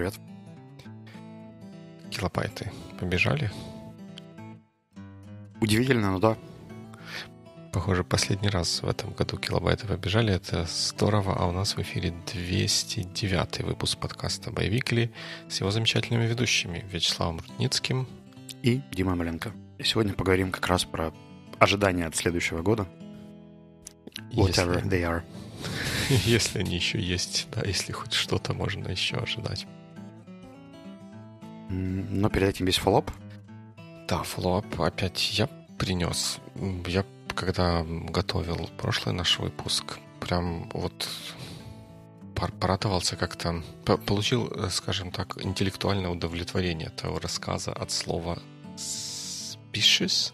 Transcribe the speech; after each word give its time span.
привет. 0.00 0.14
Килобайты 2.10 2.72
побежали? 2.98 3.50
Удивительно, 5.60 6.12
но 6.12 6.18
да. 6.18 6.38
Похоже, 7.70 8.02
последний 8.02 8.48
раз 8.48 8.82
в 8.82 8.88
этом 8.88 9.12
году 9.12 9.36
килобайты 9.36 9.86
побежали. 9.86 10.32
Это 10.32 10.64
здорово. 10.64 11.36
А 11.38 11.46
у 11.46 11.52
нас 11.52 11.76
в 11.76 11.82
эфире 11.82 12.14
209 12.32 13.60
выпуск 13.60 13.98
подкаста 13.98 14.50
«Боевикли» 14.50 15.12
с 15.50 15.60
его 15.60 15.70
замечательными 15.70 16.24
ведущими 16.24 16.82
Вячеславом 16.90 17.40
Рудницким 17.46 18.08
и 18.62 18.80
Димой 18.92 19.16
Маленко. 19.16 19.52
Сегодня 19.84 20.14
поговорим 20.14 20.50
как 20.50 20.66
раз 20.66 20.86
про 20.86 21.12
ожидания 21.58 22.06
от 22.06 22.16
следующего 22.16 22.62
года. 22.62 22.88
Whatever 24.32 24.76
если, 24.76 24.90
they 24.90 25.02
are. 25.02 25.22
Если 26.24 26.60
они 26.60 26.74
еще 26.74 26.98
есть, 26.98 27.48
да, 27.52 27.60
если 27.66 27.92
хоть 27.92 28.14
что-то 28.14 28.54
можно 28.54 28.88
еще 28.88 29.16
ожидать. 29.18 29.66
Но 31.70 32.28
перед 32.28 32.48
этим 32.48 32.66
есть 32.66 32.78
фоллоп. 32.78 33.10
Да, 34.08 34.22
фоллоп 34.24 34.80
опять 34.80 35.38
я 35.38 35.48
принес. 35.78 36.38
Я 36.86 37.04
когда 37.34 37.84
готовил 37.84 38.68
прошлый 38.76 39.14
наш 39.14 39.38
выпуск, 39.38 39.98
прям 40.20 40.68
вот 40.74 41.08
порадовался 42.34 43.16
как-то, 43.16 43.62
получил, 44.06 44.52
скажем 44.70 45.12
так, 45.12 45.42
интеллектуальное 45.44 46.10
удовлетворение 46.10 46.88
этого 46.88 47.20
рассказа 47.20 47.72
от 47.72 47.90
слова 47.90 48.38
species, 48.76 50.32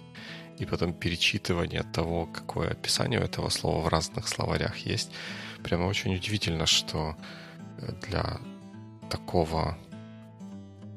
и 0.58 0.64
потом 0.64 0.94
перечитывание 0.94 1.82
того, 1.82 2.26
какое 2.26 2.70
описание 2.70 3.20
у 3.20 3.24
этого 3.24 3.50
слова 3.50 3.82
в 3.82 3.88
разных 3.88 4.28
словарях 4.28 4.78
есть. 4.78 5.10
Прямо 5.62 5.84
очень 5.84 6.14
удивительно, 6.14 6.66
что 6.66 7.16
для 8.08 8.40
такого 9.10 9.76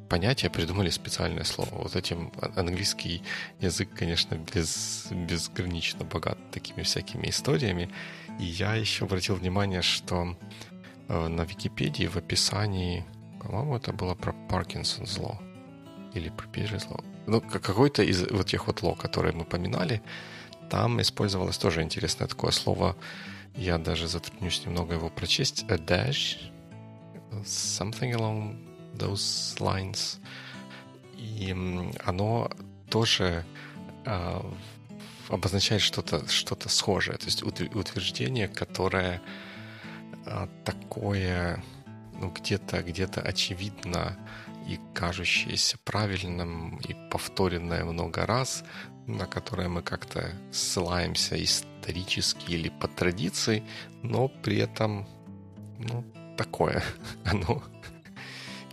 понятия 0.09 0.49
придумали 0.49 0.89
специальное 0.89 1.45
слово. 1.45 1.69
Вот 1.71 1.95
этим 1.95 2.31
английский 2.55 3.21
язык, 3.61 3.89
конечно, 3.95 4.35
без, 4.35 5.07
безгранично 5.11 6.03
богат 6.03 6.37
такими 6.51 6.83
всякими 6.83 7.29
историями. 7.29 7.89
И 8.39 8.43
я 8.43 8.75
еще 8.75 9.05
обратил 9.05 9.35
внимание, 9.35 9.81
что 9.81 10.35
э, 11.07 11.27
на 11.27 11.43
Википедии 11.43 12.07
в 12.07 12.17
описании, 12.17 13.05
по-моему, 13.41 13.77
это 13.77 13.93
было 13.93 14.15
про 14.15 14.33
Паркинсон 14.49 15.05
зло 15.05 15.39
или 16.13 16.29
про 16.29 16.79
зло. 16.79 16.99
Ну, 17.27 17.41
какой-то 17.41 18.03
из 18.03 18.27
вот 18.31 18.47
тех 18.47 18.67
вот 18.67 18.81
ло, 18.81 18.95
которые 18.95 19.33
мы 19.33 19.45
поминали, 19.45 20.01
там 20.69 20.99
использовалось 20.99 21.57
тоже 21.57 21.83
интересное 21.83 22.27
такое 22.27 22.51
слово. 22.51 22.95
Я 23.55 23.77
даже 23.77 24.07
затруднюсь 24.07 24.65
немного 24.65 24.95
его 24.95 25.09
прочесть. 25.09 25.65
A 25.69 25.75
dash, 25.75 26.37
something 27.43 28.13
along 28.13 28.68
those 28.99 29.57
lines. 29.59 30.19
И 31.17 31.51
оно 32.05 32.49
тоже 32.89 33.43
э, 34.05 34.41
обозначает 35.29 35.81
что-то 35.81 36.27
что 36.27 36.57
схожее, 36.69 37.17
то 37.17 37.25
есть 37.25 37.43
утверждение, 37.43 38.47
которое 38.47 39.21
э, 40.25 40.47
такое, 40.65 41.63
ну, 42.19 42.31
где-то 42.31 42.83
где 42.83 43.05
очевидно 43.05 44.17
и 44.67 44.79
кажущееся 44.93 45.77
правильным 45.83 46.77
и 46.77 46.95
повторенное 47.09 47.83
много 47.85 48.25
раз, 48.25 48.63
на 49.07 49.25
которое 49.25 49.67
мы 49.67 49.81
как-то 49.81 50.31
ссылаемся 50.51 51.43
исторически 51.43 52.51
или 52.51 52.69
по 52.69 52.87
традиции, 52.87 53.63
но 54.03 54.27
при 54.27 54.57
этом, 54.57 55.07
ну, 55.79 56.05
такое. 56.37 56.83
Оно 57.25 57.63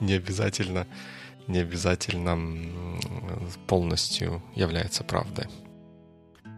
не 0.00 0.14
обязательно, 0.14 0.86
не 1.46 1.58
обязательно 1.58 2.38
полностью 3.66 4.42
является 4.54 5.04
правдой. 5.04 5.46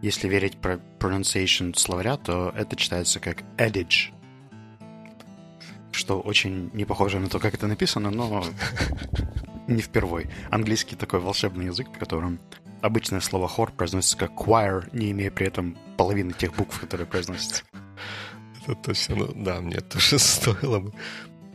Если 0.01 0.29
верить 0.29 0.57
про 0.57 0.79
pronunciation 0.99 1.77
словаря, 1.77 2.17
то 2.17 2.53
это 2.55 2.75
читается 2.75 3.19
как 3.19 3.43
adage, 3.57 4.13
что 5.91 6.21
очень 6.21 6.69
не 6.73 6.85
похоже 6.85 7.19
на 7.19 7.27
то, 7.27 7.39
как 7.39 7.53
это 7.53 7.67
написано, 7.67 8.09
но 8.09 8.45
не 9.67 9.81
впервой. 9.81 10.29
Английский 10.49 10.95
такой 10.95 11.19
волшебный 11.19 11.65
язык, 11.65 11.89
в 11.93 11.99
котором 11.99 12.39
обычное 12.81 13.19
слово 13.19 13.47
хор 13.49 13.71
произносится 13.71 14.17
как 14.17 14.31
choir, 14.31 14.87
не 14.93 15.11
имея 15.11 15.31
при 15.31 15.47
этом 15.47 15.77
половины 15.97 16.31
тех 16.31 16.55
букв, 16.55 16.79
которые 16.79 17.05
произносятся. 17.05 17.63
Это 18.61 18.75
точно, 18.75 19.15
ну, 19.15 19.33
да, 19.35 19.59
мне 19.59 19.81
тоже 19.81 20.17
стоило 20.19 20.79
бы 20.79 20.93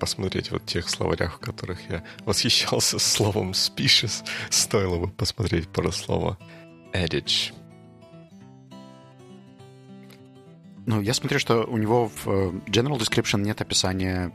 посмотреть 0.05 0.51
вот 0.51 0.67
тех 0.67 0.91
словарях, 0.91 1.37
в 1.37 1.39
которых 1.39 1.79
я 1.91 2.05
восхищался 2.27 2.99
словом 2.99 3.53
species, 3.53 4.23
стоило 4.51 4.99
бы 4.99 5.09
посмотреть 5.09 5.67
про 5.69 5.91
слово 5.93 6.37
adage. 6.93 7.55
Ну, 10.85 11.01
я 11.01 11.15
смотрю, 11.15 11.39
что 11.39 11.65
у 11.65 11.79
него 11.79 12.09
в 12.09 12.29
э, 12.29 12.51
General 12.67 12.99
Description 12.99 13.41
нет 13.41 13.63
описания 13.63 14.31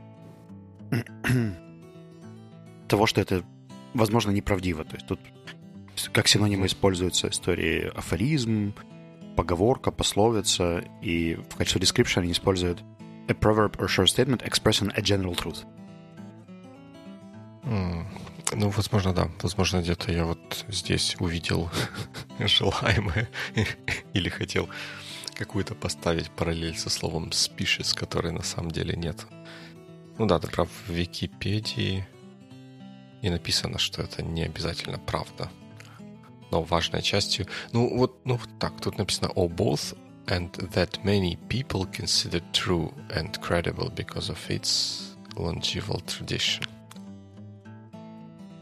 того, 2.88 3.06
что 3.06 3.22
это, 3.22 3.44
возможно, 3.94 4.31
неправдиво. 4.31 4.84
То 4.86 4.96
есть 4.96 5.06
тут 5.06 5.19
как 6.12 6.28
синонимы 6.28 6.66
используются 6.66 7.28
истории 7.28 7.91
афоризм, 7.96 8.74
поговорка, 9.36 9.91
пословица, 9.91 10.84
и 11.03 11.36
в 11.36 11.56
качестве 11.57 11.80
description 11.81 12.22
они 12.22 12.31
используют 12.31 12.84
a 13.30 13.34
proverb 13.34 13.76
or 13.80 13.88
short 13.88 14.10
statement 14.10 14.42
expressing 14.44 14.92
a 14.96 15.02
general 15.02 15.36
truth. 15.36 15.66
Mm. 17.64 18.06
Ну, 18.54 18.70
возможно, 18.70 19.14
да. 19.14 19.30
Возможно, 19.42 19.82
где-то 19.82 20.12
я 20.12 20.26
вот 20.26 20.66
здесь 20.70 21.16
увидел 21.20 21.70
желаемое 22.40 23.30
или 24.14 24.30
хотел 24.30 24.68
какую-то 25.36 25.76
поставить 25.76 26.32
параллель 26.32 26.78
со 26.78 26.90
словом 26.90 27.30
species, 27.30 27.96
которой 27.96 28.32
на 28.32 28.44
самом 28.44 28.72
деле 28.72 28.96
нет. 28.96 29.26
Ну 30.18 30.26
да, 30.26 30.40
ты 30.40 30.48
прав, 30.48 30.68
в 30.88 30.92
Википедии 30.92 32.08
и 33.22 33.30
написано, 33.30 33.78
что 33.78 34.02
это 34.02 34.24
не 34.24 34.44
обязательно 34.44 34.98
правда. 34.98 35.50
Но 36.52 36.64
важной 36.64 37.04
частью... 37.04 37.46
Ну 37.72 37.98
вот, 37.98 38.26
ну 38.26 38.40
так, 38.60 38.82
тут 38.82 38.98
написано 38.98 39.28
«Oh, 39.36 39.48
both 39.48 39.96
and 40.30 40.52
that 40.74 41.04
many 41.04 41.38
people 41.50 41.86
consider 41.92 42.40
true 42.54 42.94
and 43.10 43.40
credible 43.42 43.90
because 43.90 44.30
of 44.30 44.40
its 44.50 45.16
longeval 45.36 46.06
tradition. 46.06 46.64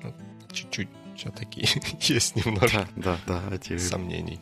Ну, 0.04 0.14
чуть-чуть 0.52 0.90
все-таки 1.16 1.68
есть 2.14 2.36
немножко 2.36 2.88
да, 2.96 3.18
да, 3.26 3.42
да, 3.50 3.56
эти 3.56 3.78
сомнений. 3.78 4.40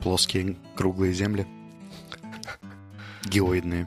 Плоские 0.00 0.56
круглые 0.74 1.12
земли. 1.12 1.46
Геоидные. 3.24 3.86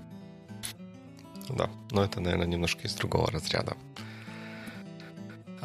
Да, 1.49 1.69
но 1.91 2.03
это, 2.03 2.19
наверное, 2.21 2.47
немножко 2.47 2.87
из 2.87 2.93
другого 2.95 3.31
разряда. 3.31 3.75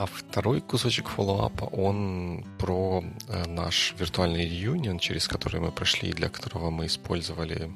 А 0.01 0.07
второй 0.07 0.63
кусочек 0.63 1.09
фоллоуапа, 1.09 1.65
он 1.65 2.47
про 2.59 3.05
э, 3.29 3.45
наш 3.45 3.95
виртуальный 3.99 4.47
реюнион, 4.47 4.99
через 4.99 5.29
который 5.29 5.61
мы 5.61 5.73
прошли, 5.73 6.11
для 6.13 6.31
которого 6.31 6.71
мы 6.71 6.87
использовали 6.87 7.71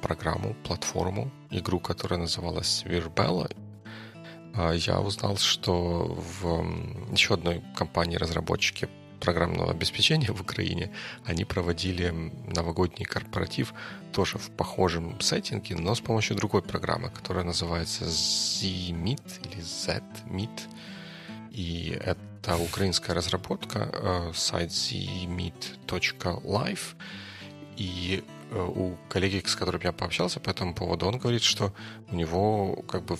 программу, 0.00 0.54
платформу, 0.62 1.28
игру, 1.50 1.80
которая 1.80 2.20
называлась 2.20 2.84
Virbella. 2.86 3.50
А 4.54 4.74
я 4.74 5.00
узнал, 5.00 5.38
что 5.38 6.16
в 6.38 6.64
еще 7.12 7.34
одной 7.34 7.64
компании-разработчике 7.74 8.88
программного 9.18 9.72
обеспечения 9.72 10.30
в 10.32 10.40
Украине 10.40 10.92
они 11.24 11.44
проводили 11.44 12.32
новогодний 12.46 13.06
корпоратив 13.06 13.74
тоже 14.12 14.38
в 14.38 14.50
похожем 14.50 15.20
сеттинге, 15.20 15.74
но 15.74 15.96
с 15.96 16.00
помощью 16.00 16.36
другой 16.36 16.62
программы, 16.62 17.10
которая 17.10 17.42
называется 17.42 18.04
Z-Meet 18.04 19.50
или 19.50 19.60
Z-Meet 19.60 20.60
и 21.50 21.98
это 22.04 22.56
украинская 22.56 23.14
разработка, 23.14 23.90
э, 23.92 24.32
сайт 24.34 24.70
zmeet.live. 24.70 25.34
И 27.76 28.24
э, 28.50 28.62
у 28.62 28.96
коллеги, 29.08 29.42
с 29.46 29.56
которым 29.56 29.80
я 29.82 29.92
пообщался 29.92 30.40
по 30.40 30.50
этому 30.50 30.74
поводу, 30.74 31.06
он 31.06 31.18
говорит, 31.18 31.42
что 31.42 31.72
у 32.10 32.14
него 32.14 32.82
как 32.88 33.04
бы 33.04 33.18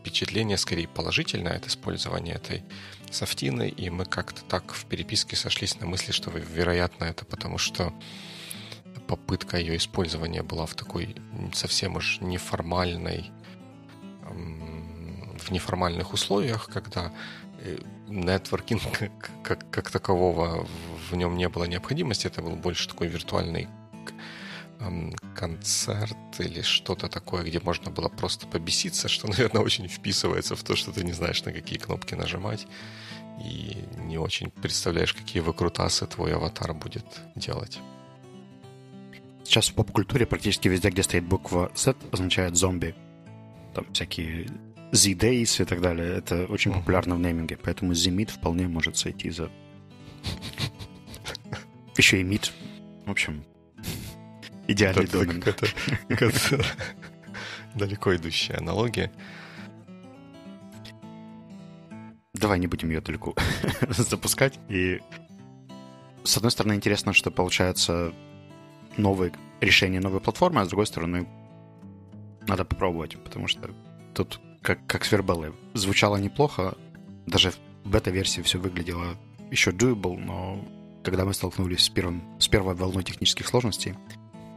впечатление 0.00 0.56
скорее 0.56 0.88
положительное 0.88 1.56
от 1.56 1.66
использования 1.66 2.34
этой 2.34 2.62
софтины, 3.10 3.68
и 3.68 3.90
мы 3.90 4.04
как-то 4.04 4.44
так 4.44 4.72
в 4.72 4.84
переписке 4.86 5.36
сошлись 5.36 5.80
на 5.80 5.86
мысли, 5.86 6.12
что, 6.12 6.30
вероятно, 6.30 7.04
это 7.04 7.24
потому 7.24 7.58
что 7.58 7.92
попытка 9.06 9.56
ее 9.58 9.76
использования 9.76 10.42
была 10.42 10.66
в 10.66 10.74
такой 10.74 11.16
совсем 11.52 11.96
уж 11.96 12.20
неформальной 12.20 13.30
в 15.46 15.50
неформальных 15.50 16.12
условиях, 16.12 16.68
когда 16.72 17.12
нетворкинг 18.08 18.82
как, 18.92 19.30
как, 19.42 19.70
как 19.70 19.90
такового 19.90 20.66
в 21.10 21.16
нем 21.16 21.36
не 21.36 21.48
было 21.48 21.64
необходимости. 21.64 22.26
Это 22.26 22.42
был 22.42 22.56
больше 22.56 22.88
такой 22.88 23.08
виртуальный 23.08 23.68
концерт 25.34 26.16
или 26.38 26.60
что-то 26.62 27.08
такое, 27.08 27.42
где 27.44 27.60
можно 27.60 27.90
было 27.90 28.08
просто 28.08 28.46
побеситься, 28.46 29.08
что, 29.08 29.26
наверное, 29.28 29.62
очень 29.62 29.88
вписывается 29.88 30.54
в 30.54 30.62
то, 30.62 30.76
что 30.76 30.92
ты 30.92 31.04
не 31.04 31.12
знаешь, 31.12 31.44
на 31.44 31.52
какие 31.52 31.78
кнопки 31.78 32.14
нажимать, 32.14 32.66
и 33.42 33.84
не 33.96 34.18
очень 34.18 34.50
представляешь, 34.50 35.14
какие 35.14 35.42
выкрутасы 35.42 36.06
твой 36.06 36.34
аватар 36.34 36.74
будет 36.74 37.06
делать. 37.34 37.78
Сейчас 39.44 39.68
в 39.68 39.74
поп-культуре 39.74 40.26
практически 40.26 40.68
везде, 40.68 40.90
где 40.90 41.02
стоит 41.02 41.24
буква 41.24 41.70
Z, 41.74 41.94
означает 42.10 42.56
зомби. 42.56 42.94
Там 43.74 43.86
всякие 43.92 44.48
Z-Days 44.92 45.62
и 45.62 45.64
так 45.64 45.80
далее. 45.80 46.16
Это 46.16 46.46
очень 46.46 46.72
популярно 46.72 47.16
в 47.16 47.20
нейминге, 47.20 47.56
поэтому 47.56 47.94
Z-Meet 47.94 48.32
вполне 48.32 48.68
может 48.68 48.96
сойти 48.96 49.30
за... 49.30 49.50
Еще 51.96 52.20
и 52.20 52.24
Meet. 52.24 52.50
В 53.06 53.10
общем, 53.10 53.44
идеальный 54.66 55.06
домен. 55.06 55.42
Далеко 57.74 58.16
идущая 58.16 58.58
аналогия. 58.58 59.12
Давай 62.34 62.58
не 62.58 62.66
будем 62.66 62.90
ее 62.90 63.00
далеко 63.00 63.34
запускать. 63.88 64.58
И 64.68 65.00
с 66.24 66.36
одной 66.36 66.50
стороны, 66.50 66.74
интересно, 66.74 67.12
что 67.12 67.30
получается 67.30 68.12
новые 68.96 69.32
решения 69.60 70.00
новой 70.00 70.20
платформы, 70.20 70.60
а 70.60 70.64
с 70.64 70.68
другой 70.68 70.86
стороны, 70.86 71.26
надо 72.46 72.64
попробовать, 72.64 73.16
потому 73.22 73.48
что 73.48 73.70
тут 74.14 74.40
как, 74.66 74.84
как 74.88 75.04
с 75.04 75.12
вербеллой. 75.12 75.52
Звучало 75.74 76.16
неплохо, 76.16 76.74
даже 77.24 77.52
в 77.84 77.88
бета-версии 77.88 78.40
все 78.40 78.58
выглядело 78.58 79.16
еще 79.52 79.70
doable, 79.70 80.18
но 80.18 80.58
когда 81.04 81.24
мы 81.24 81.34
столкнулись 81.34 81.82
с, 81.82 81.88
первым, 81.88 82.20
с 82.40 82.48
первой 82.48 82.74
волной 82.74 83.04
технических 83.04 83.46
сложностей 83.46 83.94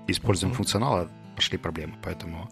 и 0.08 0.12
использованием 0.12 0.54
mm-hmm. 0.54 0.58
функционала, 0.58 1.12
пошли 1.36 1.60
проблемы. 1.60 1.94
Поэтому 2.02 2.50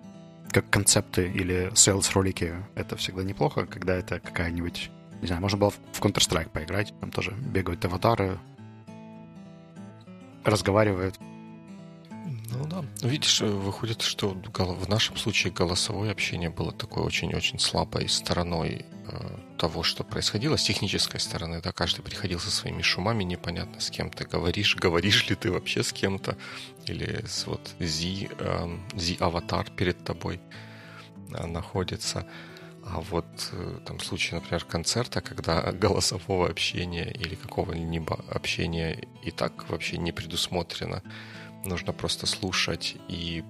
как 0.51 0.69
концепты 0.69 1.31
или 1.31 1.71
sales 1.73 2.11
ролики 2.13 2.53
это 2.75 2.95
всегда 2.95 3.23
неплохо, 3.23 3.65
когда 3.65 3.95
это 3.95 4.19
какая-нибудь 4.19 4.91
не 5.19 5.25
знаю, 5.25 5.41
можно 5.41 5.57
было 5.57 5.71
в 5.71 5.99
Counter-Strike 5.99 6.51
поиграть, 6.51 6.93
там 7.01 7.09
тоже 7.09 7.31
бегают 7.31 7.83
аватары, 7.83 8.37
разговаривают. 10.43 11.15
Да. 12.69 12.83
Видишь, 13.01 13.41
выходит, 13.41 14.01
что 14.01 14.29
в 14.29 14.89
нашем 14.89 15.15
случае 15.17 15.53
голосовое 15.53 16.11
общение 16.11 16.49
было 16.49 16.71
такой 16.71 17.03
очень-очень 17.03 17.59
слабой 17.59 18.09
стороной 18.09 18.85
э, 19.07 19.37
того, 19.57 19.83
что 19.83 20.03
происходило 20.03 20.57
с 20.57 20.63
технической 20.63 21.19
стороны. 21.19 21.61
Да, 21.61 21.71
каждый 21.71 22.01
приходил 22.01 22.39
со 22.39 22.51
своими 22.51 22.81
шумами, 22.81 23.23
непонятно 23.23 23.79
с 23.79 23.89
кем 23.89 24.09
ты 24.09 24.25
говоришь, 24.25 24.75
говоришь 24.81 25.29
ли 25.29 25.35
ты 25.35 25.51
вообще 25.51 25.83
с 25.83 25.93
кем-то, 25.93 26.37
или 26.85 27.23
с 27.25 27.47
вот 27.47 27.75
Z, 27.79 28.27
э, 28.39 28.77
Z-аватар 28.95 29.69
перед 29.71 30.03
тобой 30.03 30.39
э, 31.31 31.45
находится. 31.45 32.27
А 32.85 33.01
вот 33.01 33.25
э, 33.51 33.79
там 33.85 33.99
случай, 33.99 34.35
например, 34.35 34.65
концерта, 34.65 35.21
когда 35.21 35.71
голосового 35.71 36.49
общения 36.49 37.11
или 37.11 37.35
какого-либо 37.35 38.25
общения 38.29 39.07
и 39.23 39.31
так 39.31 39.69
вообще 39.69 39.97
не 39.97 40.11
предусмотрено, 40.11 41.01
нужно 41.65 41.93
просто 41.93 42.25
слушать 42.25 42.97
и 43.07 43.43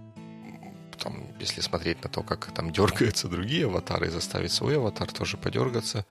там, 0.97 1.27
если 1.39 1.61
смотреть 1.61 2.03
на 2.03 2.09
то, 2.09 2.23
как 2.23 2.51
там 2.51 2.71
дергаются 2.71 3.27
другие 3.27 3.65
аватары 3.65 4.07
и 4.07 4.09
заставить 4.09 4.51
свой 4.51 4.77
аватар 4.77 5.11
тоже 5.11 5.37
подергаться, 5.37 6.05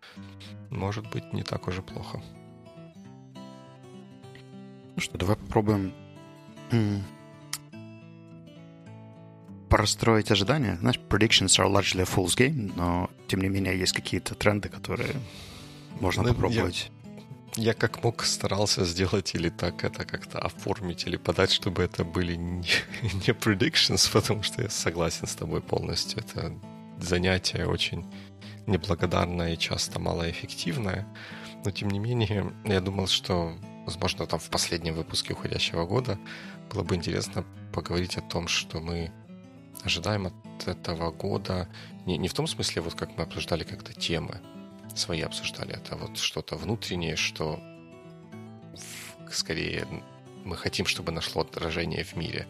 может 0.70 1.08
быть 1.10 1.32
не 1.32 1.42
так 1.42 1.68
уже 1.68 1.82
плохо. 1.82 2.22
Ну 4.94 5.02
что, 5.02 5.18
давай 5.18 5.36
попробуем 5.36 5.92
простроить 9.68 10.30
ожидания. 10.30 10.76
Знаешь, 10.80 10.98
predictions 11.08 11.58
are 11.58 11.70
largely 11.70 12.00
a 12.00 12.04
fool's 12.04 12.36
game, 12.36 12.72
но 12.76 13.10
тем 13.28 13.40
не 13.40 13.48
менее 13.48 13.78
есть 13.78 13.92
какие-то 13.92 14.34
тренды, 14.34 14.68
которые 14.68 15.14
можно 16.00 16.22
ну, 16.22 16.28
попробовать. 16.30 16.90
Я, 17.56 17.72
как 17.72 18.04
мог 18.04 18.22
старался 18.24 18.84
сделать 18.84 19.34
или 19.34 19.48
так 19.48 19.82
это 19.82 20.04
как-то 20.04 20.38
оформить 20.38 21.06
или 21.06 21.16
подать, 21.16 21.50
чтобы 21.50 21.82
это 21.82 22.04
были 22.04 22.34
не, 22.34 22.68
не 23.02 23.32
predictions, 23.32 24.12
потому 24.12 24.42
что 24.42 24.62
я 24.62 24.68
согласен 24.68 25.26
с 25.26 25.34
тобой 25.34 25.62
полностью. 25.62 26.20
Это 26.20 26.52
занятие 26.98 27.66
очень 27.66 28.04
неблагодарное 28.66 29.54
и 29.54 29.58
часто 29.58 29.98
малоэффективное. 29.98 31.06
Но 31.64 31.70
тем 31.70 31.88
не 31.88 31.98
менее, 31.98 32.52
я 32.64 32.80
думал, 32.80 33.06
что, 33.06 33.56
возможно, 33.86 34.26
там 34.26 34.38
в 34.38 34.50
последнем 34.50 34.94
выпуске 34.94 35.32
уходящего 35.32 35.86
года 35.86 36.18
было 36.70 36.82
бы 36.82 36.94
интересно 36.94 37.44
поговорить 37.72 38.18
о 38.18 38.22
том, 38.22 38.48
что 38.48 38.80
мы 38.80 39.10
ожидаем 39.82 40.26
от 40.26 40.68
этого 40.68 41.10
года 41.10 41.68
не, 42.04 42.18
не 42.18 42.28
в 42.28 42.34
том 42.34 42.46
смысле, 42.46 42.82
вот 42.82 42.94
как 42.94 43.16
мы 43.16 43.24
обсуждали 43.24 43.64
как-то 43.64 43.92
темы, 43.94 44.40
свои 44.98 45.20
обсуждали, 45.20 45.74
это 45.74 45.96
вот 45.96 46.18
что-то 46.18 46.56
внутреннее, 46.56 47.16
что 47.16 47.60
скорее 49.30 49.86
мы 50.44 50.56
хотим, 50.56 50.86
чтобы 50.86 51.12
нашло 51.12 51.42
отражение 51.42 52.04
в 52.04 52.16
мире. 52.16 52.46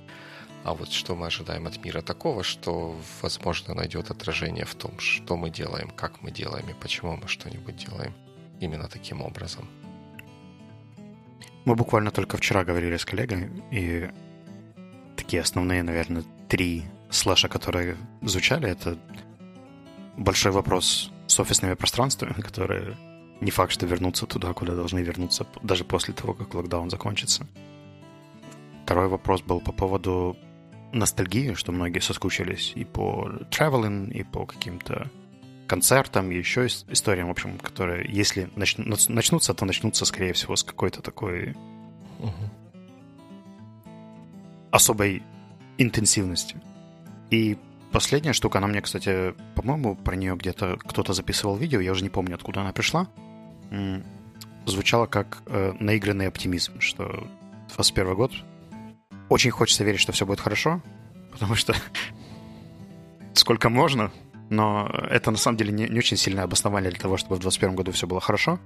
А 0.65 0.75
вот 0.75 0.91
что 0.91 1.15
мы 1.15 1.27
ожидаем 1.27 1.67
от 1.67 1.85
мира 1.85 2.03
такого, 2.03 2.43
что, 2.43 2.97
возможно, 3.23 3.75
найдет 3.75 4.11
отражение 4.11 4.65
в 4.65 4.75
том, 4.75 4.99
что 4.99 5.37
мы 5.37 5.51
делаем, 5.51 5.91
как 5.91 6.23
мы 6.23 6.31
делаем 6.31 6.69
и 6.69 6.75
почему 6.75 7.17
мы 7.17 7.29
что-нибудь 7.29 7.77
делаем 7.77 8.13
именно 8.61 8.89
таким 8.89 9.23
образом. 9.23 9.69
Мы 11.65 11.75
буквально 11.75 12.11
только 12.11 12.37
вчера 12.37 12.65
говорили 12.65 12.97
с 12.97 13.05
коллегой, 13.05 13.51
и 13.71 14.11
такие 15.17 15.43
основные, 15.43 15.83
наверное, 15.83 16.25
три 16.49 16.85
слэша, 17.11 17.49
которые 17.49 17.97
звучали, 18.23 18.69
это 18.69 18.99
большой 20.17 20.53
вопрос 20.53 21.11
с 21.27 21.41
офисными 21.41 21.75
пространствами, 21.75 22.33
которые 22.43 22.97
не 23.41 23.51
факт, 23.51 23.73
что 23.73 23.87
вернутся 23.87 24.27
туда, 24.27 24.53
куда 24.53 24.75
должны 24.75 25.01
вернуться, 25.01 25.47
даже 25.63 25.85
после 25.85 26.15
того, 26.15 26.35
как 26.35 26.55
локдаун 26.55 26.91
закончится. 26.91 27.47
Второй 28.85 29.09
вопрос 29.09 29.43
был 29.43 29.61
по 29.61 29.73
поводу 29.73 30.37
ностальгии, 30.93 31.55
что 31.55 31.73
многие 31.73 31.99
соскучились 32.01 32.73
и 32.75 32.85
по 32.85 33.31
traveling, 33.51 34.11
и 34.13 34.23
по 34.23 34.47
каким-то 34.47 35.11
концертам, 35.67 36.31
и 36.31 36.37
еще 36.37 36.67
историям, 36.67 37.29
в 37.29 37.33
общем, 37.33 37.59
которые, 37.59 38.07
если 38.09 38.49
начнутся, 38.55 39.53
то 39.53 39.65
начнутся, 39.65 40.05
скорее 40.05 40.33
всего, 40.33 40.57
с 40.57 40.63
какой-то 40.63 41.03
такой 41.03 41.57
угу. 42.21 42.51
особой 44.71 45.23
интенсивностью. 45.79 46.61
И 47.31 47.59
последняя 47.97 48.35
штука, 48.35 48.59
она 48.59 48.67
мне, 48.67 48.83
кстати, 48.83 49.35
по-моему, 49.55 49.95
про 49.97 50.17
нее 50.17 50.37
где-то 50.37 50.77
кто-то 50.77 51.15
записывал 51.15 51.57
видео, 51.57 51.81
я 51.81 51.93
уже 51.93 52.03
не 52.03 52.11
помню, 52.11 52.35
откуда 52.35 52.61
она 52.61 52.71
пришла. 52.75 53.09
Звучало 54.67 55.07
как 55.07 55.39
э, 55.47 55.73
наигранный 55.81 56.29
оптимизм, 56.29 56.79
что 56.79 57.27
21 57.75 58.15
год. 58.15 58.33
Очень 59.31 59.51
хочется 59.51 59.83
верить, 59.83 60.01
что 60.01 60.13
все 60.13 60.27
будет 60.27 60.41
хорошо, 60.41 60.83
потому 61.33 61.55
что 61.55 61.75
сколько 63.33 63.71
можно, 63.71 64.13
но 64.51 64.91
это 65.09 65.31
на 65.31 65.39
самом 65.39 65.57
деле 65.57 65.73
не, 65.73 65.89
не 65.89 65.99
очень 65.99 66.19
сильное 66.19 66.45
обоснование 66.45 66.91
для 66.91 67.01
того, 67.01 67.17
чтобы 67.17 67.37
в 67.37 67.39
2021 67.39 67.77
году 67.77 67.93
все 67.93 68.07
было 68.07 68.21
хорошо. 68.21 68.59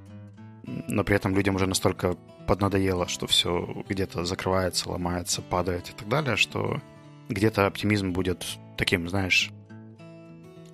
Но 0.89 1.05
при 1.05 1.15
этом 1.15 1.37
людям 1.37 1.55
уже 1.55 1.69
настолько 1.69 2.17
поднадоело, 2.49 3.07
что 3.07 3.29
все 3.29 3.85
где-то 3.89 4.25
закрывается, 4.25 4.91
ломается, 4.91 5.41
падает 5.41 5.89
и 5.89 5.93
так 5.93 6.09
далее, 6.09 6.35
что 6.35 6.81
где-то 7.29 7.69
оптимизм 7.69 8.11
будет 8.11 8.45
таким, 8.81 9.11
знаешь, 9.11 9.51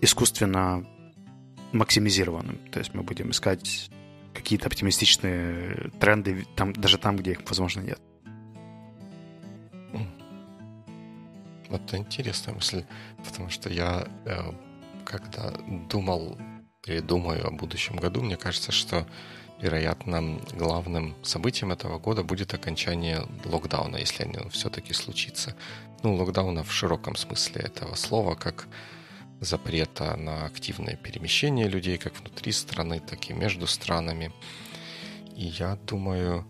искусственно 0.01 0.87
максимизированным. 1.73 2.57
То 2.71 2.79
есть 2.79 2.95
мы 2.95 3.03
будем 3.03 3.33
искать 3.33 3.91
какие-то 4.33 4.69
оптимистичные 4.69 5.91
тренды 5.99 6.47
там, 6.55 6.73
даже 6.73 6.99
там, 6.99 7.17
где 7.17 7.33
их, 7.33 7.41
возможно, 7.49 7.81
нет. 7.81 7.99
Это 11.69 11.97
интересная 11.97 12.55
мысль, 12.55 12.85
потому 13.25 13.51
что 13.51 13.69
я, 13.71 14.07
э, 14.25 14.53
когда 15.05 15.51
думал 15.91 16.39
или 16.87 17.01
думаю 17.01 17.45
о 17.45 17.51
будущем 17.51 17.97
году, 17.97 18.23
мне 18.23 18.37
кажется, 18.37 18.71
что 18.71 19.05
вероятно, 19.61 20.39
главным 20.53 21.17
событием 21.23 21.73
этого 21.73 21.99
года 21.99 22.23
будет 22.23 22.55
окончание 22.55 23.27
локдауна, 23.45 23.97
если 23.97 24.25
оно 24.25 24.49
все-таки 24.51 24.93
случится. 24.93 25.57
Ну, 26.07 26.15
локдауна 26.15 26.63
в 26.63 26.73
широком 26.73 27.17
смысле 27.17 27.63
этого 27.63 27.97
слова, 27.97 28.37
как 28.37 28.69
запрета 29.41 30.15
на 30.15 30.45
активное 30.47 30.95
перемещение 30.95 31.67
людей 31.67 31.99
как 31.99 32.17
внутри 32.21 32.53
страны, 32.53 33.01
так 33.01 33.29
и 33.29 33.33
между 33.33 33.67
странами. 33.67 34.31
И 35.35 35.47
я 35.47 35.75
думаю, 35.75 36.47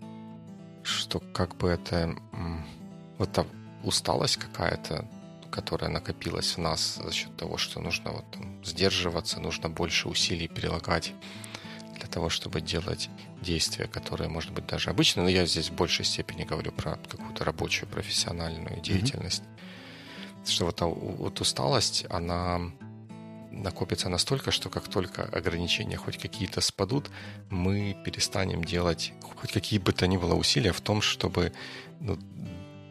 что 0.83 1.19
как 1.33 1.57
бы 1.57 1.69
это... 1.69 2.15
Вот 3.17 3.31
та 3.31 3.47
усталость 3.83 4.37
какая-то, 4.37 5.07
которая 5.49 5.89
накопилась 5.89 6.55
в 6.55 6.59
нас 6.59 6.99
за 7.03 7.11
счет 7.11 7.35
того, 7.35 7.57
что 7.57 7.79
нужно 7.81 8.11
вот 8.11 8.25
сдерживаться, 8.63 9.39
нужно 9.39 9.69
больше 9.69 10.07
усилий 10.07 10.47
прилагать 10.47 11.13
для 12.07 12.13
того, 12.13 12.29
чтобы 12.29 12.61
делать 12.61 13.09
действия, 13.41 13.87
которые, 13.87 14.29
может 14.29 14.51
быть, 14.51 14.65
даже 14.65 14.89
обычные, 14.89 15.23
но 15.23 15.29
я 15.29 15.45
здесь 15.45 15.69
в 15.69 15.73
большей 15.73 16.05
степени 16.05 16.45
говорю 16.45 16.71
про 16.71 16.95
какую-то 17.09 17.43
рабочую, 17.43 17.89
профессиональную 17.89 18.81
деятельность, 18.81 19.43
mm-hmm. 19.43 20.49
что 20.49 20.65
вот, 20.65 20.81
вот 20.81 21.41
усталость, 21.41 22.05
она 22.09 22.71
накопится 23.51 24.07
настолько, 24.07 24.51
что 24.51 24.69
как 24.69 24.87
только 24.87 25.23
ограничения 25.23 25.97
хоть 25.97 26.17
какие-то 26.17 26.61
спадут, 26.61 27.09
мы 27.49 27.97
перестанем 28.05 28.63
делать 28.63 29.13
хоть 29.41 29.51
какие 29.51 29.79
бы 29.79 29.91
то 29.91 30.07
ни 30.07 30.15
было 30.15 30.35
усилия 30.35 30.71
в 30.71 30.79
том, 30.79 31.01
чтобы 31.01 31.51
ну, 31.99 32.17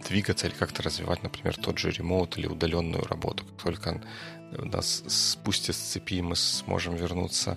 двигаться 0.06 0.46
или 0.46 0.54
как-то 0.54 0.82
развивать, 0.82 1.22
например, 1.22 1.56
тот 1.56 1.78
же 1.78 1.90
ремоут 1.90 2.36
или 2.36 2.46
удаленную 2.46 3.04
работу. 3.04 3.44
Как 3.44 3.62
только 3.62 4.02
нас 4.50 5.04
спустят 5.06 5.74
с 5.74 5.78
цепи, 5.78 6.20
мы 6.20 6.36
сможем 6.36 6.94
вернуться 6.96 7.56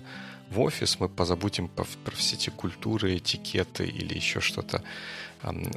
в 0.50 0.60
офис, 0.60 0.98
мы 0.98 1.08
позабудем 1.08 1.68
про 1.68 1.84
все 2.14 2.34
эти 2.34 2.50
культуры, 2.50 3.16
этикеты 3.16 3.86
или 3.86 4.14
еще 4.14 4.40
что-то, 4.40 4.82